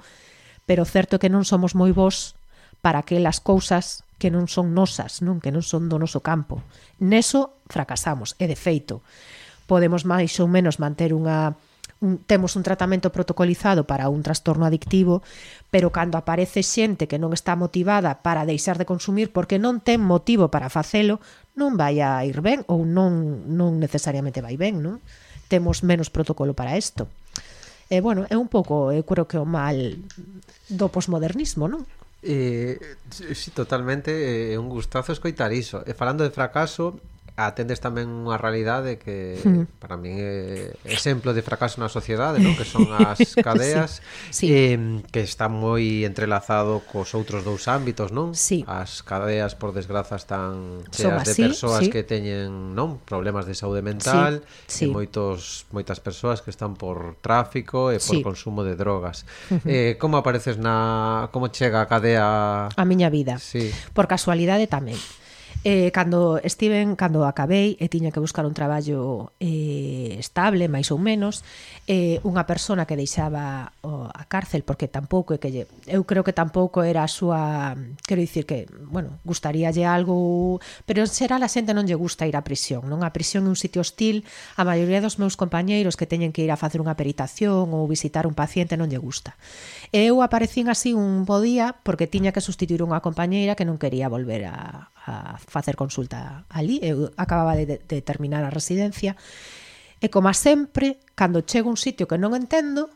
pero 0.69 0.85
certo 0.85 1.17
que 1.17 1.31
non 1.31 1.47
somos 1.47 1.73
moi 1.73 1.95
bons 1.95 2.37
para 2.83 3.01
que 3.01 3.17
las 3.17 3.39
cousas 3.41 4.03
que 4.19 4.27
non 4.27 4.51
son 4.51 4.75
nosas, 4.75 5.23
non 5.23 5.39
que 5.39 5.55
non 5.55 5.63
son 5.63 5.87
do 5.87 5.95
noso 5.95 6.19
campo. 6.19 6.59
Neso 6.99 7.55
fracasamos, 7.71 8.35
e 8.37 8.45
de 8.51 8.59
feito. 8.59 8.99
Podemos 9.65 10.03
máis 10.03 10.35
ou 10.43 10.51
menos 10.51 10.77
manter 10.77 11.15
unha 11.15 11.55
un, 12.01 12.17
temos 12.23 12.55
un 12.55 12.63
tratamento 12.63 13.11
protocolizado 13.11 13.83
para 13.85 14.09
un 14.09 14.23
trastorno 14.23 14.65
adictivo, 14.65 15.21
pero 15.71 15.91
cando 15.91 16.17
aparece 16.17 16.63
xente 16.63 17.07
que 17.07 17.19
non 17.19 17.35
está 17.35 17.55
motivada 17.59 18.23
para 18.23 18.47
deixar 18.47 18.79
de 18.79 18.87
consumir 18.87 19.31
porque 19.35 19.59
non 19.59 19.83
ten 19.83 19.99
motivo 19.99 20.47
para 20.49 20.71
facelo, 20.71 21.19
non 21.59 21.75
vai 21.75 21.99
a 21.99 22.23
ir 22.23 22.39
ben 22.39 22.63
ou 22.71 22.87
non, 22.87 23.45
non 23.51 23.77
necesariamente 23.77 24.39
vai 24.39 24.55
ben, 24.55 24.79
non? 24.79 25.03
Temos 25.51 25.83
menos 25.83 26.07
protocolo 26.07 26.55
para 26.55 26.79
isto. 26.79 27.11
E, 27.89 27.99
bueno, 28.05 28.29
é 28.29 28.37
un 28.37 28.47
pouco, 28.47 28.93
eu 28.93 29.01
creo 29.01 29.25
que 29.25 29.41
o 29.41 29.49
mal 29.49 29.97
do 30.69 30.87
posmodernismo, 30.93 31.65
non? 31.65 31.83
Eh, 32.21 32.77
sí, 33.09 33.49
totalmente, 33.51 34.11
é 34.11 34.53
eh, 34.53 34.61
un 34.61 34.69
gustazo 34.69 35.11
escoitar 35.11 35.49
iso. 35.51 35.81
E 35.89 35.97
falando 35.97 36.21
de 36.21 36.29
fracaso, 36.29 37.01
atendes 37.47 37.79
tamén 37.79 38.11
unha 38.11 38.35
realidade 38.35 38.99
que 38.99 39.39
mm. 39.39 39.79
para 39.79 39.95
min 39.95 40.19
é 40.19 40.75
exemplo 40.83 41.31
de 41.31 41.39
fracaso 41.39 41.79
na 41.79 41.87
sociedade, 41.87 42.43
non? 42.43 42.57
que 42.59 42.67
son 42.67 42.91
as 42.99 43.37
cadeas 43.39 44.03
sí. 44.29 44.39
Sí. 44.39 44.47
Eh, 44.51 44.79
que 45.11 45.21
está 45.21 45.47
moi 45.47 46.03
entrelazado 46.03 46.81
cos 46.83 47.13
outros 47.13 47.45
dous 47.45 47.69
ámbitos, 47.69 48.09
non? 48.11 48.33
Sí. 48.33 48.65
As 48.65 49.05
cadeas 49.05 49.53
por 49.53 49.71
desgraza 49.71 50.17
están 50.17 50.83
cheas 50.89 51.21
Soba, 51.21 51.23
de 51.23 51.33
persoas 51.35 51.81
sí, 51.83 51.85
sí. 51.87 51.91
que 51.91 52.01
teñen, 52.03 52.73
non, 52.73 52.99
problemas 53.03 53.45
de 53.45 53.53
saúde 53.53 53.85
mental, 53.85 54.41
sí, 54.65 54.83
sí. 54.83 54.83
e 54.87 54.93
moitos 54.93 55.69
moitas 55.69 56.01
persoas 56.01 56.41
que 56.41 56.49
están 56.49 56.73
por 56.75 57.19
tráfico 57.21 57.93
e 57.93 58.01
por 58.01 58.17
sí. 58.17 58.25
consumo 58.25 58.65
de 58.65 58.73
drogas. 58.73 59.23
Uh 59.53 59.61
-huh. 59.61 59.69
Eh, 59.69 59.91
como 60.01 60.17
apareces 60.17 60.57
na 60.57 61.29
como 61.31 61.53
chega 61.53 61.83
a 61.83 61.87
cadea 61.87 62.27
a 62.73 62.83
miña 62.85 63.13
vida? 63.13 63.37
Sí. 63.37 63.69
Por 63.93 64.09
casualidade 64.09 64.65
tamén. 64.65 64.97
Eh, 65.65 65.91
cando 65.91 66.39
estiven, 66.39 66.95
cando 66.95 67.27
acabei 67.27 67.75
e 67.83 67.91
tiña 67.91 68.15
que 68.15 68.23
buscar 68.23 68.47
un 68.47 68.55
traballo 68.55 69.35
eh, 69.43 70.15
estable, 70.15 70.71
máis 70.71 70.87
ou 70.87 70.95
menos, 70.95 71.43
eh, 71.83 72.23
unha 72.23 72.47
persona 72.47 72.87
que 72.87 72.95
deixaba 72.95 73.75
oh, 73.83 74.07
a 74.07 74.23
cárcel, 74.31 74.63
porque 74.63 74.87
tampouco 74.87 75.35
é 75.35 75.37
que 75.43 75.51
lle, 75.51 75.67
eu 75.83 76.07
creo 76.07 76.23
que 76.23 76.31
tampouco 76.31 76.79
era 76.87 77.03
a 77.03 77.11
súa, 77.11 77.75
quero 78.07 78.23
dicir 78.23 78.47
que, 78.47 78.71
bueno, 78.87 79.19
gustaríalle 79.27 79.83
algo, 79.83 80.63
pero 80.87 81.03
en 81.03 81.11
xeral 81.11 81.43
a 81.43 81.51
xente 81.51 81.75
non 81.75 81.83
lle 81.83 81.99
gusta 81.99 82.23
ir 82.23 82.39
á 82.39 82.41
prisión, 82.47 82.87
non? 82.87 83.03
A 83.03 83.11
prisión 83.11 83.43
é 83.43 83.51
un 83.51 83.59
sitio 83.59 83.83
hostil, 83.83 84.23
a 84.55 84.63
maioría 84.63 85.03
dos 85.03 85.19
meus 85.19 85.35
compañeiros 85.35 85.99
que 85.99 86.07
teñen 86.07 86.31
que 86.31 86.39
ir 86.39 86.55
a 86.55 86.61
facer 86.61 86.79
unha 86.79 86.95
peritación 86.95 87.75
ou 87.75 87.83
visitar 87.83 88.23
un 88.23 88.35
paciente 88.35 88.79
non 88.79 88.87
lle 88.87 88.95
gusta. 88.95 89.35
E 89.91 90.07
eu 90.07 90.23
aparecín 90.23 90.71
así 90.71 90.95
un 90.95 91.27
bo 91.27 91.43
día 91.43 91.75
porque 91.83 92.07
tiña 92.07 92.31
que 92.31 92.39
sustituir 92.39 92.79
unha 92.79 93.03
compañeira 93.03 93.59
que 93.59 93.67
non 93.67 93.75
quería 93.75 94.07
volver 94.07 94.47
a, 94.47 94.87
a 95.09 95.41
facer 95.41 95.73
consulta 95.73 96.45
ali. 96.53 96.77
Eu 96.85 97.09
acababa 97.17 97.57
de, 97.57 97.81
de 97.81 97.99
terminar 98.05 98.45
a 98.45 98.53
residencia 98.53 99.17
e 99.99 100.07
como 100.07 100.29
a 100.29 100.35
sempre, 100.37 101.01
cando 101.17 101.43
chego 101.43 101.67
a 101.67 101.75
un 101.75 101.79
sitio 101.79 102.07
que 102.07 102.15
non 102.15 102.31
entendo, 102.31 102.87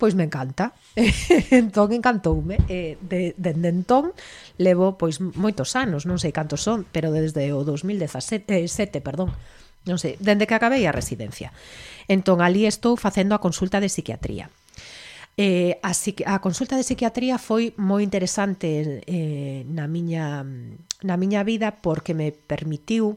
pois 0.00 0.16
me 0.16 0.24
encanta. 0.24 0.72
entón 1.52 1.92
encantoume 1.92 2.56
e 2.68 2.96
de, 3.04 3.36
dende 3.36 3.68
entón 3.68 4.16
levo 4.56 4.96
pois 4.96 5.20
moitos 5.20 5.76
anos, 5.76 6.08
non 6.08 6.16
sei 6.16 6.32
cantos 6.32 6.64
son, 6.64 6.88
pero 6.88 7.12
desde 7.12 7.52
o 7.52 7.66
2017, 7.66 8.64
eh, 8.64 8.68
sete, 8.70 8.98
perdón, 9.04 9.36
non 9.84 10.00
sei, 10.00 10.16
dende 10.22 10.48
que 10.48 10.56
acabei 10.56 10.88
a 10.88 10.96
residencia. 10.96 11.52
Entón 12.08 12.40
ali 12.40 12.64
estou 12.64 12.96
facendo 12.96 13.36
a 13.36 13.42
consulta 13.44 13.78
de 13.82 13.92
psiquiatría. 13.92 14.48
Eh, 15.36 15.80
a, 15.80 15.92
a 16.26 16.38
consulta 16.44 16.76
de 16.76 16.84
psiquiatría 16.84 17.40
foi 17.40 17.72
moi 17.80 18.04
interesante 18.04 19.00
eh, 19.08 19.64
na, 19.64 19.88
miña, 19.88 20.44
na 21.00 21.16
miña 21.16 21.40
vida 21.40 21.80
porque 21.80 22.12
me 22.12 22.36
permitiu 22.36 23.16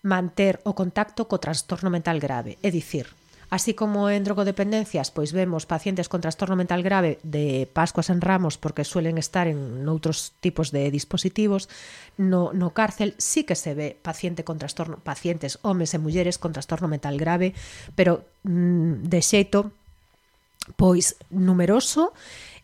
manter 0.00 0.64
o 0.64 0.72
contacto 0.72 1.28
co 1.28 1.36
trastorno 1.36 1.92
mental 1.92 2.16
grave. 2.16 2.56
É 2.64 2.72
dicir, 2.72 3.12
así 3.52 3.74
como 3.74 4.08
en 4.08 4.24
drogodependencias, 4.24 5.12
pois 5.12 5.36
vemos 5.36 5.68
pacientes 5.68 6.08
con 6.08 6.24
trastorno 6.24 6.56
mental 6.56 6.80
grave 6.80 7.20
de 7.20 7.68
Pascuas 7.68 8.08
en 8.08 8.24
Ramos 8.24 8.56
porque 8.56 8.88
suelen 8.88 9.20
estar 9.20 9.44
en 9.44 9.84
outros 9.84 10.32
tipos 10.40 10.72
de 10.72 10.88
dispositivos, 10.88 11.68
no, 12.16 12.56
no 12.56 12.72
cárcel 12.72 13.12
sí 13.20 13.44
que 13.44 13.58
se 13.58 13.76
ve 13.76 14.00
paciente 14.00 14.48
con 14.48 14.56
trastorno, 14.56 14.96
pacientes, 15.04 15.60
homes 15.60 15.92
e 15.92 16.00
mulleres 16.00 16.40
con 16.40 16.56
trastorno 16.56 16.88
mental 16.88 17.20
grave, 17.20 17.52
pero 17.92 18.24
mm, 18.48 19.04
de 19.04 19.20
xeito 19.20 19.76
pois 20.76 21.16
numeroso 21.30 22.12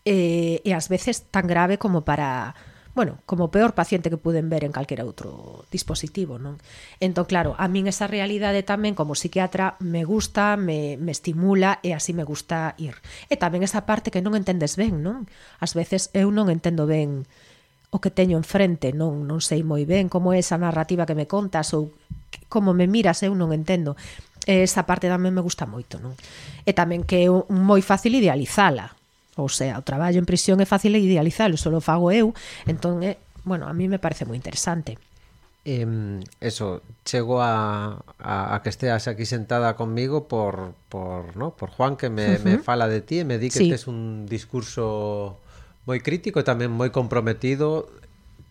eh, 0.06 0.62
e 0.62 0.70
ás 0.74 0.86
veces 0.86 1.26
tan 1.30 1.46
grave 1.50 1.78
como 1.78 2.06
para 2.06 2.54
bueno, 2.96 3.18
como 3.26 3.50
peor 3.50 3.74
paciente 3.74 4.08
que 4.08 4.16
puden 4.16 4.48
ver 4.48 4.64
en 4.64 4.72
calquera 4.72 5.04
outro 5.04 5.68
dispositivo, 5.68 6.40
non? 6.40 6.56
Entón, 6.96 7.28
claro, 7.28 7.52
a 7.60 7.68
min 7.68 7.84
esa 7.84 8.08
realidade 8.08 8.64
tamén 8.64 8.96
como 8.96 9.12
psiquiatra 9.12 9.76
me 9.84 10.08
gusta, 10.08 10.56
me, 10.56 10.96
me 10.96 11.12
estimula 11.12 11.76
e 11.84 11.92
así 11.92 12.16
me 12.16 12.24
gusta 12.24 12.72
ir. 12.80 12.96
E 13.28 13.36
tamén 13.36 13.60
esa 13.60 13.84
parte 13.84 14.08
que 14.08 14.24
non 14.24 14.32
entendes 14.32 14.80
ben, 14.80 15.04
non? 15.04 15.28
Ás 15.60 15.76
veces 15.76 16.08
eu 16.16 16.32
non 16.32 16.48
entendo 16.48 16.88
ben 16.88 17.28
o 17.92 18.00
que 18.00 18.08
teño 18.08 18.40
enfrente, 18.40 18.96
non 18.96 19.28
non 19.28 19.44
sei 19.44 19.60
moi 19.60 19.84
ben 19.84 20.08
como 20.08 20.32
é 20.32 20.40
esa 20.40 20.56
narrativa 20.56 21.04
que 21.04 21.12
me 21.12 21.28
contas 21.28 21.76
ou 21.76 21.92
como 22.48 22.72
me 22.72 22.88
miras, 22.88 23.20
eu 23.20 23.36
non 23.36 23.52
entendo. 23.52 23.92
E 24.46 24.62
esa 24.62 24.86
parte 24.86 25.10
tamén 25.10 25.34
me 25.34 25.42
gusta 25.42 25.66
moito, 25.66 25.98
non? 25.98 26.14
E 26.62 26.70
tamén 26.70 27.02
que 27.02 27.26
é 27.26 27.30
moi 27.50 27.82
fácil 27.82 28.14
idealizala. 28.14 28.94
Ou 29.36 29.50
sea, 29.52 29.76
o 29.76 29.84
traballo 29.84 30.22
en 30.22 30.24
prisión 30.24 30.62
é 30.62 30.66
fácil 30.66 30.96
idealizalo, 30.96 31.60
só 31.60 31.68
fago 31.82 32.08
eu, 32.14 32.32
entón 32.64 33.02
é, 33.04 33.20
bueno, 33.44 33.68
a 33.68 33.74
mí 33.74 33.90
me 33.90 33.98
parece 33.98 34.24
moi 34.24 34.38
interesante. 34.38 34.96
Eh, 35.66 35.82
eso, 36.38 36.80
chego 37.02 37.42
a, 37.42 37.98
a, 38.22 38.54
a 38.54 38.62
que 38.62 38.70
esteas 38.70 39.10
aquí 39.10 39.26
sentada 39.26 39.74
conmigo 39.74 40.30
por, 40.30 40.78
por, 40.88 41.36
¿no? 41.36 41.58
por 41.58 41.74
Juan 41.74 41.98
que 41.98 42.08
me, 42.08 42.38
uh 42.38 42.38
-huh. 42.38 42.44
me 42.44 42.58
fala 42.62 42.86
de 42.86 43.02
ti 43.02 43.18
e 43.18 43.24
me 43.26 43.42
di 43.42 43.50
que 43.50 43.66
sí. 43.66 43.68
tes 43.68 43.90
un 43.90 44.30
discurso 44.30 45.42
moi 45.90 45.98
crítico 45.98 46.38
e 46.38 46.46
tamén 46.46 46.70
moi 46.70 46.94
comprometido 46.94 47.90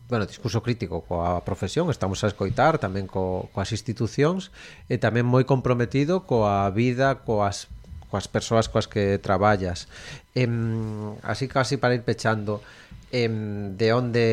bueno, 0.10 0.26
discurso 0.26 0.62
crítico 0.62 1.02
coa 1.02 1.42
profesión, 1.42 1.90
estamos 1.90 2.22
a 2.22 2.30
escoitar 2.30 2.78
tamén 2.78 3.10
co, 3.10 3.50
coas 3.50 3.74
institucións 3.74 4.54
e 4.86 5.02
tamén 5.02 5.26
moi 5.26 5.44
comprometido 5.44 6.30
coa 6.30 6.70
vida, 6.70 7.26
coas 7.26 7.68
coas 8.10 8.30
persoas 8.30 8.70
coas 8.70 8.86
que 8.86 9.18
traballas. 9.18 9.90
Em, 10.38 11.18
así 11.26 11.50
casi 11.50 11.76
para 11.82 11.98
ir 11.98 12.06
pechando, 12.06 12.62
em, 13.12 13.76
de 13.76 13.94
onde, 13.94 14.26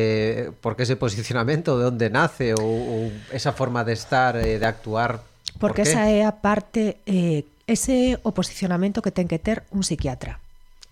por 0.61 0.75
que 0.77 0.83
ese 0.83 0.95
posicionamento, 0.95 1.79
de 1.79 1.85
onde 1.89 2.07
nace 2.09 2.53
ou, 2.53 2.69
ou 2.69 3.01
esa 3.33 3.51
forma 3.51 3.81
de 3.81 3.97
estar 3.97 4.37
e 4.37 4.61
de 4.61 4.67
actuar? 4.67 5.25
Porque 5.57 5.83
por 5.83 5.89
esa 5.89 6.05
é 6.05 6.21
a 6.21 6.37
parte 6.37 7.01
eh, 7.09 7.49
ese 7.65 8.19
o 8.21 8.35
posicionamento 8.35 9.01
que 9.01 9.11
ten 9.11 9.25
que 9.25 9.41
ter 9.41 9.63
un 9.73 9.81
psiquiatra. 9.81 10.39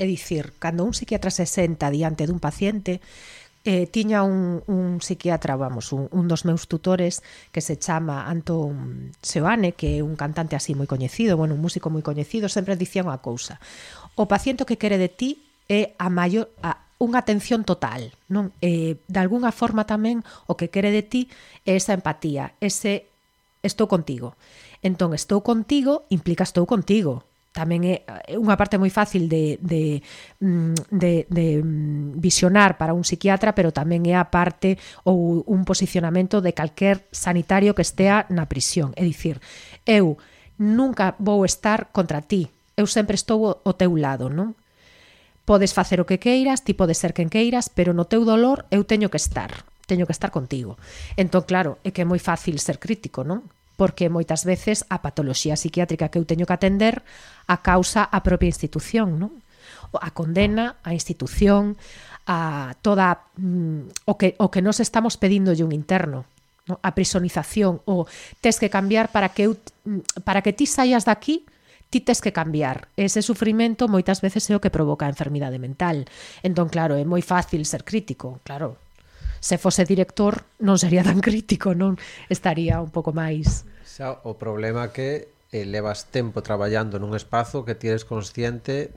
É 0.02 0.10
dicir, 0.10 0.58
cando 0.58 0.82
un 0.82 0.98
psiquiatra 0.98 1.30
se 1.30 1.46
senta 1.46 1.94
diante 1.94 2.26
dun 2.26 2.42
paciente, 2.42 3.04
eh, 3.64 3.88
tiña 3.88 4.24
un, 4.24 4.64
un 4.68 5.02
psiquiatra, 5.02 5.56
vamos, 5.56 5.94
un, 5.94 6.08
un 6.12 6.28
dos 6.28 6.46
meus 6.46 6.68
tutores 6.68 7.22
que 7.52 7.62
se 7.62 7.78
chama 7.78 8.26
Anton 8.26 9.12
Seoane, 9.22 9.74
que 9.74 10.00
é 10.00 10.04
un 10.04 10.18
cantante 10.18 10.58
así 10.58 10.74
moi 10.74 10.90
coñecido, 10.90 11.38
bueno, 11.38 11.54
un 11.54 11.62
músico 11.62 11.94
moi 11.94 12.02
coñecido, 12.02 12.50
sempre 12.50 12.76
dicía 12.76 13.06
unha 13.06 13.22
cousa. 13.22 13.62
O 14.18 14.26
paciente 14.26 14.66
que 14.66 14.82
quere 14.82 14.98
de 14.98 15.10
ti 15.10 15.46
é 15.70 15.94
a 16.02 16.10
maior 16.10 16.50
a 16.66 16.90
unha 17.02 17.22
atención 17.22 17.66
total, 17.66 18.14
non? 18.30 18.54
Eh, 18.62 19.02
de 19.06 19.20
algunha 19.22 19.50
forma 19.54 19.86
tamén 19.86 20.22
o 20.46 20.58
que 20.58 20.70
quere 20.70 20.90
de 20.94 21.02
ti 21.06 21.22
é 21.66 21.78
esa 21.78 21.94
empatía, 21.94 22.54
ese 22.62 23.10
estou 23.62 23.86
contigo. 23.86 24.38
Entón, 24.82 25.14
estou 25.14 25.46
contigo 25.46 26.10
implica 26.10 26.46
estou 26.46 26.66
contigo, 26.66 27.30
tamén 27.52 27.84
é, 27.84 28.08
unha 28.40 28.56
parte 28.56 28.80
moi 28.80 28.88
fácil 28.88 29.28
de, 29.28 29.60
de, 29.60 30.00
mm, 30.40 30.88
de, 30.88 31.14
de 31.28 31.48
mm, 31.60 32.24
visionar 32.24 32.80
para 32.80 32.96
un 32.96 33.04
psiquiatra, 33.04 33.52
pero 33.52 33.76
tamén 33.76 34.08
é 34.08 34.16
a 34.16 34.32
parte 34.32 34.80
ou 35.04 35.44
un 35.44 35.68
posicionamento 35.68 36.40
de 36.40 36.56
calquer 36.56 37.04
sanitario 37.12 37.76
que 37.76 37.84
estea 37.84 38.24
na 38.32 38.48
prisión. 38.48 38.96
É 38.96 39.04
dicir, 39.04 39.44
eu 39.84 40.16
nunca 40.56 41.20
vou 41.20 41.44
estar 41.44 41.92
contra 41.92 42.24
ti, 42.24 42.48
eu 42.80 42.88
sempre 42.88 43.20
estou 43.20 43.60
ao 43.68 43.76
teu 43.76 44.00
lado, 44.00 44.32
non? 44.32 44.56
Podes 45.44 45.76
facer 45.76 46.00
o 46.00 46.08
que 46.08 46.24
queiras, 46.24 46.64
ti 46.64 46.72
podes 46.72 47.04
ser 47.04 47.12
quen 47.12 47.28
queiras, 47.28 47.68
pero 47.68 47.92
no 47.92 48.08
teu 48.08 48.24
dolor 48.24 48.64
eu 48.72 48.88
teño 48.88 49.12
que 49.12 49.20
estar, 49.20 49.68
teño 49.92 50.08
que 50.08 50.16
estar 50.16 50.32
contigo. 50.32 50.80
Entón, 51.20 51.44
claro, 51.44 51.84
é 51.84 51.92
que 51.92 52.00
é 52.00 52.08
moi 52.08 52.22
fácil 52.24 52.56
ser 52.64 52.80
crítico, 52.80 53.28
non? 53.28 53.44
porque 53.82 54.14
moitas 54.14 54.46
veces 54.46 54.86
a 54.94 55.02
patoloxía 55.02 55.58
psiquiátrica 55.58 56.14
que 56.14 56.22
eu 56.22 56.30
teño 56.30 56.46
que 56.46 56.54
atender 56.54 57.02
a 57.50 57.66
causa 57.66 58.06
a 58.06 58.22
propia 58.22 58.54
institución, 58.54 59.18
non? 59.18 59.42
a 59.98 60.14
condena, 60.14 60.78
a 60.86 60.94
institución, 60.94 61.82
a 62.30 62.78
toda 62.86 63.26
mm, 63.42 64.06
o 64.06 64.22
que 64.22 64.38
o 64.38 64.54
que 64.54 64.62
nos 64.62 64.78
estamos 64.78 65.18
pedindo 65.18 65.50
un 65.50 65.74
interno, 65.74 66.30
no? 66.70 66.78
a 66.86 66.94
prisonización 66.94 67.82
o 67.90 68.06
tes 68.38 68.62
que 68.62 68.70
cambiar 68.70 69.10
para 69.10 69.34
que 69.34 69.50
eu, 69.50 69.58
mm, 69.58 70.22
para 70.22 70.46
que 70.46 70.54
ti 70.54 70.70
saias 70.70 71.10
daqui 71.10 71.50
ti 71.90 72.06
tes 72.06 72.22
que 72.22 72.30
cambiar. 72.30 72.86
Ese 72.94 73.26
sufrimento 73.26 73.90
moitas 73.90 74.22
veces 74.22 74.46
é 74.46 74.54
o 74.54 74.62
que 74.62 74.70
provoca 74.70 75.10
a 75.10 75.12
enfermidade 75.12 75.58
mental. 75.58 76.06
Entón, 76.46 76.70
claro, 76.70 76.94
é 76.94 77.02
moi 77.02 77.26
fácil 77.26 77.66
ser 77.66 77.82
crítico, 77.82 78.46
claro. 78.46 78.78
Se 79.42 79.58
fose 79.58 79.90
director 79.90 80.46
non 80.62 80.78
sería 80.78 81.02
tan 81.02 81.18
crítico, 81.26 81.74
non 81.74 81.98
estaría 82.30 82.78
un 82.78 82.94
pouco 82.94 83.10
máis 83.10 83.66
Xa, 83.92 84.24
o 84.24 84.40
problema 84.40 84.96
que 84.96 85.28
eh, 85.52 85.68
levas 85.68 86.08
tempo 86.16 86.40
traballando 86.40 86.96
nun 86.96 87.12
espazo 87.12 87.68
que 87.68 87.76
tienes 87.76 88.08
consciente 88.08 88.96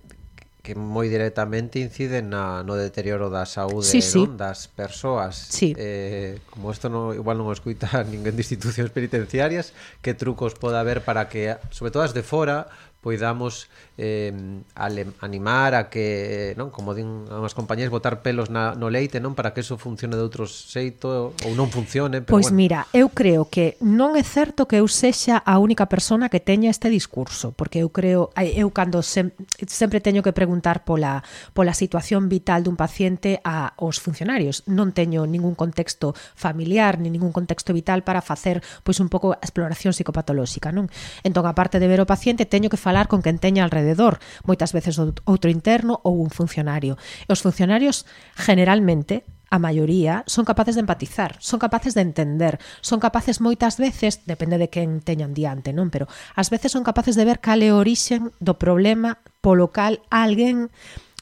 que 0.63 0.79
moi 0.79 1.11
directamente 1.11 1.83
incide 1.83 2.23
na, 2.23 2.63
no 2.63 2.79
deterioro 2.79 3.29
da 3.29 3.43
saúde 3.45 3.91
sí, 3.91 4.01
sí. 4.01 4.23
Non? 4.23 4.39
das 4.39 4.71
persoas 4.71 5.35
sí. 5.35 5.75
eh, 5.75 6.39
como 6.49 6.71
isto 6.71 6.87
no, 6.89 7.13
igual 7.13 7.37
non 7.37 7.51
escuita 7.51 7.91
ninguén 8.07 8.39
de 8.39 8.47
institucións 8.47 8.95
penitenciarias 8.95 9.75
que 9.99 10.15
trucos 10.15 10.55
pode 10.55 10.79
haber 10.79 11.03
para 11.03 11.27
que 11.27 11.59
sobre 11.75 11.91
todo 11.91 12.07
as 12.07 12.15
de 12.15 12.23
fora 12.23 12.71
poidamos 13.05 13.69
eh, 14.01 14.33
ale, 14.75 15.13
animar 15.21 15.77
a 15.77 15.93
que, 15.93 16.57
non, 16.57 16.73
como 16.73 16.97
din 16.97 17.29
as 17.29 17.53
compañías, 17.53 17.93
botar 17.93 18.25
pelos 18.25 18.49
na, 18.49 18.73
no 18.73 18.89
leite, 18.89 19.21
non, 19.21 19.37
para 19.37 19.53
que 19.53 19.61
eso 19.61 19.77
funcione 19.77 20.17
de 20.17 20.25
outro 20.25 20.49
xeito 20.49 21.37
ou 21.45 21.53
non 21.53 21.69
funcione, 21.69 22.25
pero 22.25 22.33
Pois 22.33 22.49
bueno. 22.49 22.57
mira, 22.57 22.81
eu 22.97 23.13
creo 23.13 23.45
que 23.45 23.77
non 23.85 24.17
é 24.17 24.25
certo 24.25 24.65
que 24.65 24.81
eu 24.81 24.89
sexa 24.89 25.37
a 25.37 25.61
única 25.61 25.85
persona 25.85 26.33
que 26.33 26.41
teña 26.41 26.73
este 26.73 26.89
discurso, 26.89 27.53
porque 27.53 27.85
eu 27.85 27.93
creo 27.93 28.33
eu 28.41 28.73
cando 28.73 29.05
sem, 29.05 29.37
sempre 29.69 30.01
teño 30.01 30.25
que 30.25 30.33
preguntar 30.33 30.89
pola 30.89 31.21
pola 31.53 31.77
situación 31.77 32.33
vital 32.33 32.65
dun 32.65 32.81
paciente 32.81 33.45
a 33.45 33.77
aos 33.77 34.01
funcionarios. 34.01 34.65
Non 34.65 34.97
teño 34.97 35.29
ningún 35.29 35.53
contexto 35.53 36.17
familiar 36.33 36.97
ni 36.97 37.13
ningún 37.13 37.37
contexto 37.37 37.77
vital 37.77 38.01
para 38.01 38.25
facer 38.25 38.65
pois 38.81 38.97
un 38.97 39.13
pouco 39.13 39.37
a 39.37 39.45
exploración 39.45 39.93
psicopatolóxica, 39.93 40.73
non? 40.73 40.89
Entón, 41.21 41.45
aparte 41.45 41.77
de 41.77 41.87
ver 41.91 42.01
o 42.01 42.09
paciente, 42.09 42.49
teño 42.49 42.73
que 42.73 42.81
falar 42.81 42.94
falar 42.95 43.09
con 43.09 43.23
quen 43.27 43.43
teña 43.43 43.67
alrededor, 43.67 44.23
moitas 44.47 44.71
veces 44.71 45.03
outro 45.03 45.51
interno 45.51 45.99
ou 46.07 46.23
un 46.23 46.31
funcionario. 46.31 46.95
E 47.27 47.35
os 47.35 47.43
funcionarios 47.43 48.07
generalmente 48.39 49.27
a 49.51 49.59
maioría 49.59 50.23
son 50.31 50.47
capaces 50.47 50.79
de 50.79 50.87
empatizar, 50.87 51.35
son 51.43 51.59
capaces 51.59 51.99
de 51.99 52.07
entender, 52.07 52.63
son 52.87 53.03
capaces 53.03 53.43
moitas 53.43 53.83
veces, 53.83 54.23
depende 54.31 54.63
de 54.63 54.71
quen 54.71 55.03
teñan 55.03 55.35
diante, 55.35 55.75
non, 55.75 55.91
pero 55.91 56.07
ás 56.39 56.55
veces 56.55 56.71
son 56.71 56.87
capaces 56.87 57.19
de 57.19 57.27
ver 57.27 57.43
cal 57.43 57.67
é 57.67 57.75
orixen 57.75 58.31
do 58.39 58.63
problema 58.63 59.19
polo 59.43 59.75
cal 59.75 59.99
alguén 60.15 60.71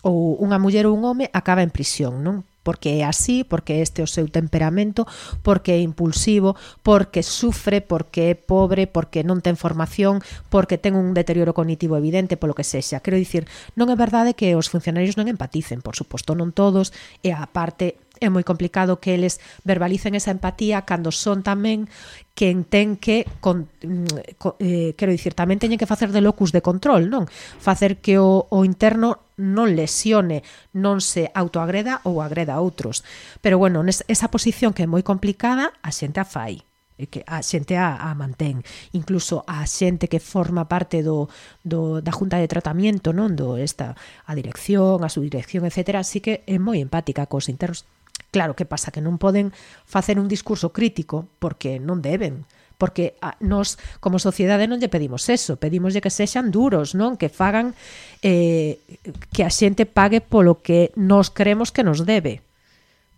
ou 0.05 0.37
unha 0.45 0.61
muller 0.61 0.85
ou 0.85 0.93
un 0.93 1.09
home 1.09 1.33
acaba 1.33 1.65
en 1.65 1.73
prisión, 1.73 2.21
non? 2.21 2.45
porque 2.63 3.03
é 3.03 3.05
así, 3.05 3.45
porque 3.45 3.83
este 3.83 4.01
é 4.01 4.05
o 4.07 4.11
seu 4.11 4.27
temperamento, 4.31 5.07
porque 5.43 5.75
é 5.75 5.81
impulsivo, 5.83 6.57
porque 6.83 7.23
sufre, 7.23 7.83
porque 7.83 8.33
é 8.33 8.35
pobre, 8.35 8.87
porque 8.87 9.27
non 9.27 9.43
ten 9.43 9.59
formación, 9.59 10.23
porque 10.49 10.79
ten 10.79 10.95
un 10.95 11.13
deterioro 11.13 11.53
cognitivo 11.53 11.99
evidente, 11.99 12.39
polo 12.39 12.55
que 12.57 12.67
sexa. 12.67 13.03
Quero 13.03 13.19
dicir, 13.19 13.47
non 13.75 13.91
é 13.91 13.97
verdade 13.99 14.39
que 14.39 14.55
os 14.55 14.71
funcionarios 14.71 15.19
non 15.19 15.27
empaticen, 15.27 15.83
por 15.83 15.99
suposto 15.99 16.39
non 16.39 16.55
todos, 16.55 16.95
e 17.21 17.35
a 17.35 17.45
parte 17.51 17.99
é 18.23 18.31
moi 18.31 18.47
complicado 18.47 19.03
que 19.03 19.19
eles 19.19 19.43
verbalicen 19.67 20.15
esa 20.15 20.31
empatía 20.31 20.87
cando 20.87 21.11
son 21.11 21.43
tamén 21.43 21.91
quen 22.39 22.63
ten 22.63 22.95
que 22.97 23.27
con, 23.43 23.67
mm, 23.83 24.63
eh, 24.63 24.91
quero 24.95 25.11
dicir, 25.11 25.35
tamén 25.35 25.59
teñen 25.59 25.77
que 25.77 25.91
facer 25.91 26.15
de 26.15 26.23
locus 26.23 26.55
de 26.55 26.63
control, 26.63 27.11
non? 27.11 27.27
Facer 27.59 27.99
que 27.99 28.23
o, 28.23 28.47
o 28.47 28.63
interno 28.63 29.32
non 29.41 29.73
lesione, 29.73 30.43
non 30.77 31.01
se 31.01 31.31
autoagreda 31.33 32.05
ou 32.05 32.21
agreda 32.21 32.59
a 32.59 32.63
outros. 32.65 33.07
Pero 33.41 33.57
bueno, 33.57 33.85
esa 33.87 34.29
posición 34.29 34.73
que 34.77 34.85
é 34.85 34.91
moi 34.91 35.05
complicada, 35.07 35.73
a 35.81 35.91
xente 35.93 36.21
a 36.21 36.27
fai 36.27 36.65
e 37.01 37.09
que 37.09 37.25
a 37.27 37.41
xente 37.43 37.75
a, 37.75 37.97
a 37.97 38.13
mantén, 38.15 38.63
incluso 38.93 39.43
a 39.49 39.65
xente 39.67 40.07
que 40.07 40.21
forma 40.21 40.69
parte 40.69 41.03
do, 41.03 41.27
do 41.65 42.05
da 42.05 42.13
junta 42.13 42.37
de 42.39 42.47
tratamento, 42.47 43.11
non, 43.17 43.35
do 43.35 43.57
esta 43.59 43.97
a 44.29 44.33
dirección, 44.37 45.03
a 45.03 45.11
subdirección, 45.11 45.65
etcétera, 45.65 46.05
así 46.05 46.21
que 46.21 46.45
é 46.47 46.61
moi 46.61 46.79
empática 46.79 47.27
cos 47.27 47.49
internos. 47.49 47.89
Claro 48.33 48.57
que 48.57 48.69
pasa 48.69 48.93
que 48.93 49.05
non 49.05 49.21
poden 49.21 49.53
facer 49.85 50.17
un 50.17 50.29
discurso 50.29 50.73
crítico 50.73 51.29
porque 51.41 51.81
non 51.81 52.05
deben, 52.05 52.45
porque 52.83 53.15
a, 53.23 53.39
nos 53.39 53.79
como 54.03 54.19
sociedade 54.19 54.67
non 54.67 54.83
lle 54.83 54.91
pedimos 54.91 55.31
eso, 55.31 55.55
pedimoslle 55.55 56.03
que 56.03 56.11
sexan 56.11 56.51
duros, 56.51 56.99
non? 56.99 57.15
Que 57.15 57.31
fagan 57.31 57.79
eh, 58.27 58.83
que 59.31 59.47
a 59.47 59.55
xente 59.55 59.87
pague 59.87 60.19
polo 60.19 60.59
que 60.67 60.91
nos 60.99 61.31
creemos 61.31 61.71
que 61.71 61.87
nos 61.87 62.03
debe. 62.03 62.43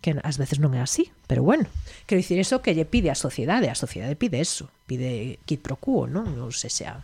Que 0.05 0.13
ás 0.21 0.37
veces 0.37 0.61
non 0.61 0.77
é 0.77 0.85
así, 0.85 1.09
pero 1.25 1.41
bueno, 1.41 1.65
quero 2.05 2.21
dicir 2.21 2.37
eso 2.37 2.61
que 2.61 2.77
lle 2.77 2.85
pide 2.85 3.09
a 3.09 3.17
sociedade, 3.17 3.73
a 3.73 3.73
sociedade 3.73 4.13
pide 4.13 4.37
eso, 4.37 4.69
pide 4.85 5.41
quid 5.49 5.65
pro 5.65 5.81
quo, 5.81 6.05
non, 6.05 6.37
non 6.37 6.53
se 6.53 6.69
xa. 6.69 7.01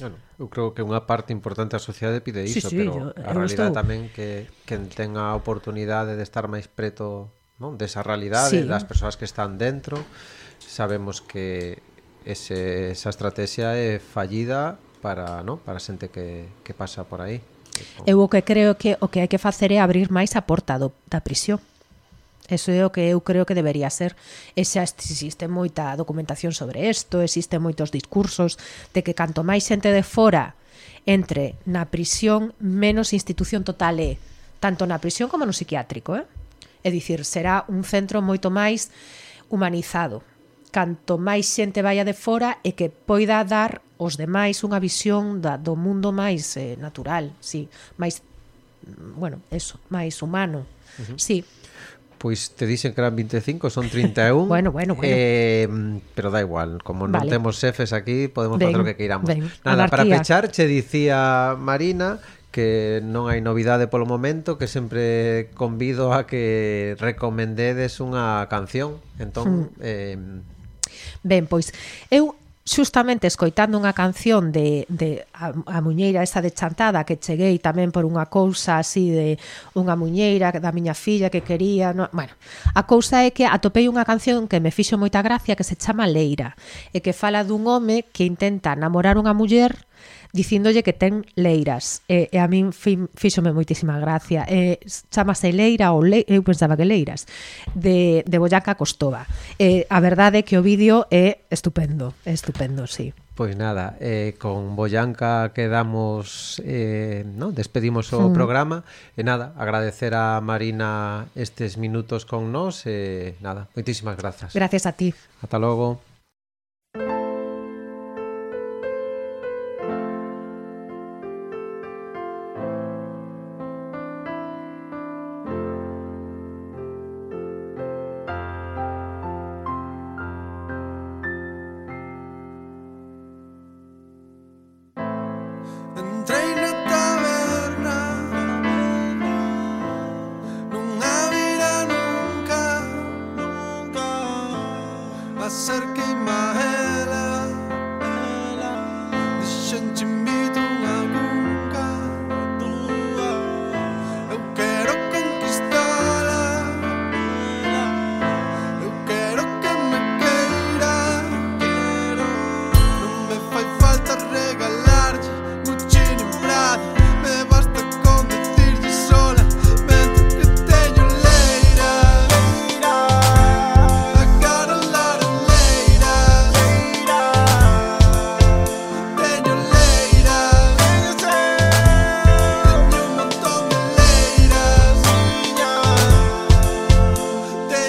Bueno, 0.00 0.16
eu 0.40 0.48
creo 0.48 0.72
que 0.72 0.80
unha 0.80 1.04
parte 1.04 1.36
importante 1.36 1.76
da 1.76 1.84
sociedade 1.84 2.24
pide 2.24 2.40
iso, 2.48 2.72
sí, 2.72 2.72
sí, 2.72 2.76
pero 2.88 3.12
yo, 3.12 3.20
a 3.20 3.36
realidade 3.36 3.68
estou... 3.68 3.84
tamén 3.84 4.08
que 4.16 4.48
quen 4.64 4.88
ten 4.88 5.20
a 5.20 5.36
oportunidade 5.36 6.16
de 6.16 6.24
estar 6.24 6.48
máis 6.48 6.72
preto 6.72 7.28
non? 7.60 7.76
Desa 7.76 8.00
realidade, 8.00 8.62
sí. 8.62 8.64
das 8.64 8.88
persoas 8.88 9.20
que 9.20 9.26
están 9.26 9.60
dentro, 9.60 10.00
sabemos 10.62 11.20
que 11.20 11.82
ese, 12.24 12.90
esa 12.92 13.10
estrategia 13.10 13.74
é 13.74 13.98
fallida 13.98 14.78
para, 15.00 15.42
no? 15.42 15.58
para 15.58 15.78
a 15.78 15.84
xente 15.84 16.08
que, 16.08 16.48
que 16.64 16.74
pasa 16.74 17.04
por 17.04 17.20
aí. 17.20 17.40
Eu 18.06 18.18
o 18.20 18.28
que 18.28 18.42
creo 18.42 18.74
que 18.74 18.98
o 18.98 19.06
que 19.08 19.22
hai 19.22 19.30
que 19.30 19.38
facer 19.38 19.70
é 19.70 19.78
abrir 19.78 20.10
máis 20.10 20.34
a 20.34 20.42
porta 20.42 20.78
do, 20.78 20.90
da 21.06 21.22
prisión. 21.22 21.62
Eso 22.48 22.72
é 22.72 22.80
o 22.80 22.90
que 22.90 23.04
eu 23.12 23.20
creo 23.20 23.44
que 23.44 23.54
debería 23.54 23.92
ser. 23.92 24.16
E 24.56 24.64
xa 24.64 24.82
existe 24.82 25.46
moita 25.46 25.94
documentación 25.94 26.56
sobre 26.56 26.88
isto, 26.88 27.20
existe 27.20 27.60
moitos 27.60 27.92
discursos 27.92 28.56
de 28.96 29.04
que 29.04 29.14
canto 29.14 29.44
máis 29.44 29.68
xente 29.68 29.92
de 29.92 30.02
fora 30.02 30.56
entre 31.04 31.60
na 31.68 31.88
prisión, 31.88 32.56
menos 32.58 33.12
institución 33.12 33.62
total 33.62 34.00
é. 34.00 34.16
Tanto 34.58 34.88
na 34.88 34.98
prisión 34.98 35.30
como 35.30 35.46
no 35.46 35.54
psiquiátrico, 35.54 36.18
eh? 36.18 36.26
É 36.82 36.90
dicir, 36.90 37.22
será 37.22 37.68
un 37.68 37.84
centro 37.84 38.24
moito 38.24 38.50
máis 38.50 38.90
humanizado 39.52 40.24
canto 40.68 41.18
máis 41.18 41.48
xente 41.48 41.82
vaya 41.82 42.04
de 42.04 42.14
fora 42.14 42.60
e 42.62 42.72
que 42.76 42.92
poida 42.92 43.42
dar 43.44 43.80
os 43.98 44.14
demais 44.14 44.62
unha 44.62 44.78
visión 44.78 45.42
da, 45.42 45.58
do 45.58 45.74
mundo 45.74 46.14
máis 46.14 46.54
eh, 46.54 46.78
natural, 46.78 47.34
sí, 47.42 47.66
máis 47.98 48.22
mm, 48.86 49.18
bueno, 49.18 49.42
eso, 49.50 49.82
máis 49.90 50.22
humano. 50.22 50.64
Uh 50.98 51.14
-huh. 51.14 51.18
Sí. 51.18 51.44
Pois 52.18 52.50
te 52.58 52.66
dixen 52.66 52.94
que 52.94 53.00
eran 53.00 53.14
25, 53.14 53.70
son 53.70 53.86
31. 53.90 54.46
bueno, 54.50 54.70
bueno, 54.72 54.94
bueno. 54.94 55.02
Eh, 55.06 55.68
pero 56.14 56.30
da 56.30 56.42
igual, 56.42 56.82
como 56.82 57.06
vale. 57.06 57.26
non 57.26 57.30
temos 57.30 57.58
xefes 57.58 57.94
aquí, 57.94 58.26
podemos 58.26 58.58
ben, 58.58 58.70
facer 58.70 58.80
o 58.82 58.86
que 58.86 58.94
queiramos. 58.98 59.26
Ben. 59.26 59.46
Nada, 59.62 59.86
Anarquía. 59.86 59.90
para 59.90 60.04
pechar, 60.06 60.50
che 60.50 60.66
dicía 60.66 61.54
Marina 61.58 62.18
que 62.50 63.04
non 63.04 63.28
hai 63.28 63.44
novidade 63.44 63.86
polo 63.86 64.08
momento, 64.08 64.58
que 64.58 64.66
sempre 64.66 65.52
convido 65.54 66.10
a 66.16 66.26
que 66.26 66.96
recomendedes 66.98 68.02
unha 68.02 68.46
canción. 68.50 68.98
Entón, 69.20 69.70
eh 69.78 70.18
Ben, 71.22 71.46
pois, 71.46 71.72
eu 72.10 72.36
xustamente 72.68 73.24
escoitando 73.24 73.80
unha 73.80 73.96
canción 73.96 74.52
de, 74.52 74.84
de 74.92 75.24
a, 75.32 75.56
a 75.56 75.80
muñeira 75.80 76.20
esa 76.20 76.44
de 76.44 76.52
chantada 76.52 77.08
que 77.08 77.16
cheguei 77.16 77.56
tamén 77.56 77.88
por 77.88 78.04
unha 78.04 78.28
cousa 78.28 78.76
así 78.76 79.08
de 79.08 79.40
unha 79.72 79.96
muñeira 79.96 80.52
da 80.52 80.70
miña 80.76 80.92
filla 80.92 81.32
que 81.32 81.40
quería 81.40 81.96
no, 81.96 82.12
bueno, 82.12 82.36
a 82.76 82.84
cousa 82.84 83.24
é 83.24 83.32
que 83.32 83.48
atopei 83.48 83.88
unha 83.88 84.04
canción 84.04 84.44
que 84.44 84.60
me 84.60 84.68
fixo 84.68 85.00
moita 85.00 85.24
gracia 85.24 85.56
que 85.56 85.64
se 85.64 85.80
chama 85.80 86.04
Leira 86.04 86.60
e 86.92 87.00
que 87.00 87.16
fala 87.16 87.40
dun 87.40 87.64
home 87.64 88.04
que 88.12 88.28
intenta 88.28 88.76
namorar 88.76 89.16
unha 89.16 89.32
muller 89.32 89.88
dicíndolle 90.32 90.82
que 90.82 90.92
ten 90.92 91.24
leiras. 91.36 92.02
E, 92.08 92.28
e 92.32 92.36
a 92.38 92.46
min 92.48 92.72
fíxome 92.72 93.52
moitísima 93.52 93.98
gracia. 93.98 94.44
E, 94.48 94.80
chamase 95.10 95.52
Leira 95.52 95.92
ou 95.92 96.04
Le, 96.04 96.24
eu 96.28 96.42
pensaba 96.42 96.76
que 96.76 96.84
Leiras 96.84 97.26
de, 97.74 98.24
de 98.26 98.36
Boyaca 98.38 98.76
Costova. 98.76 99.26
E, 99.58 99.86
a 99.88 99.98
verdade 100.00 100.40
é 100.40 100.42
que 100.42 100.56
o 100.58 100.62
vídeo 100.62 101.06
é 101.10 101.44
estupendo, 101.50 102.14
é 102.24 102.32
estupendo, 102.32 102.86
sí. 102.86 103.12
Pois 103.38 103.54
nada, 103.54 103.94
eh, 104.00 104.34
con 104.34 104.74
Boyanca 104.74 105.54
quedamos, 105.54 106.58
eh, 106.66 107.22
no? 107.22 107.54
despedimos 107.54 108.10
o 108.10 108.30
mm. 108.30 108.34
programa 108.34 108.82
e 109.14 109.22
nada, 109.22 109.54
agradecer 109.54 110.10
a 110.18 110.42
Marina 110.42 111.30
estes 111.38 111.78
minutos 111.78 112.26
con 112.26 112.50
nós 112.50 112.82
e 112.82 113.38
nada, 113.38 113.70
moitísimas 113.78 114.18
grazas. 114.18 114.50
Gracias 114.58 114.90
a 114.90 114.92
ti. 114.98 115.14
Ata 115.38 115.54
logo. 115.54 116.07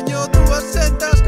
dueño, 0.10 0.28
tú 0.32 0.54
aceptas 0.54 1.19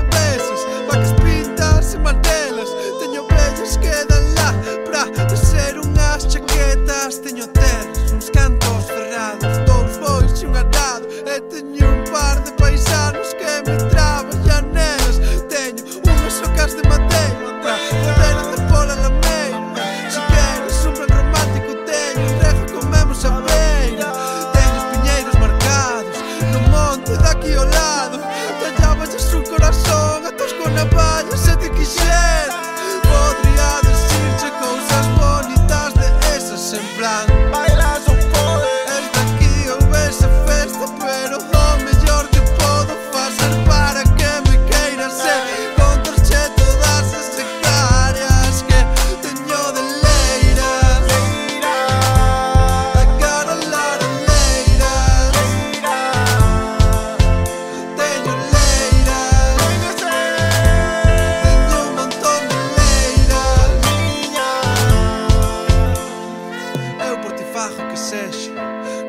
trabajo 67.62 67.88
que 67.89 67.97
sexa 67.97 68.51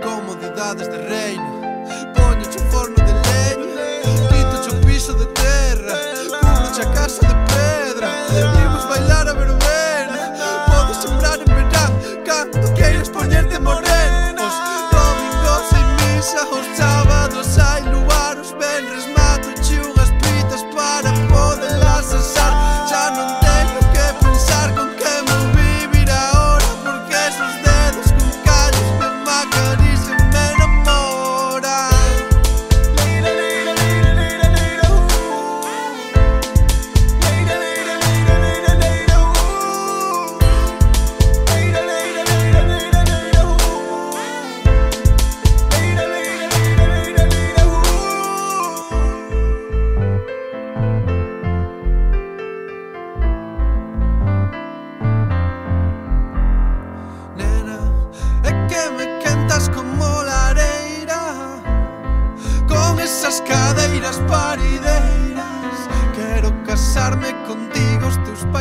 Comodidades 0.03 0.89
de 0.89 0.99
reino. 0.99 1.61
Poño 2.15 2.45
un 2.45 2.71
forno 2.71 2.97
de 2.97 3.13
leña 3.13 3.87
Quito 4.03 4.75
un 4.75 4.81
piso 4.83 5.15
de 5.15 5.27
terra 5.27 5.95
Cubro 6.41 6.89
a 6.89 6.95
casa 6.95 7.27
de 7.29 7.35
pedra 7.53 8.09
Vimos 8.57 8.89
bailar 8.89 9.29
a 9.29 9.33
verbena 9.33 10.67
Podes 10.67 10.99
sembrar 10.99 11.39
en 11.39 11.55
verán 11.55 12.25
Canto 12.25 12.75
queiras 12.75 13.09
poñerte 13.09 13.59
morena 13.59 13.92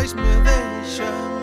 voz 0.02 0.14
me 0.16 0.36
deixa. 0.44 1.41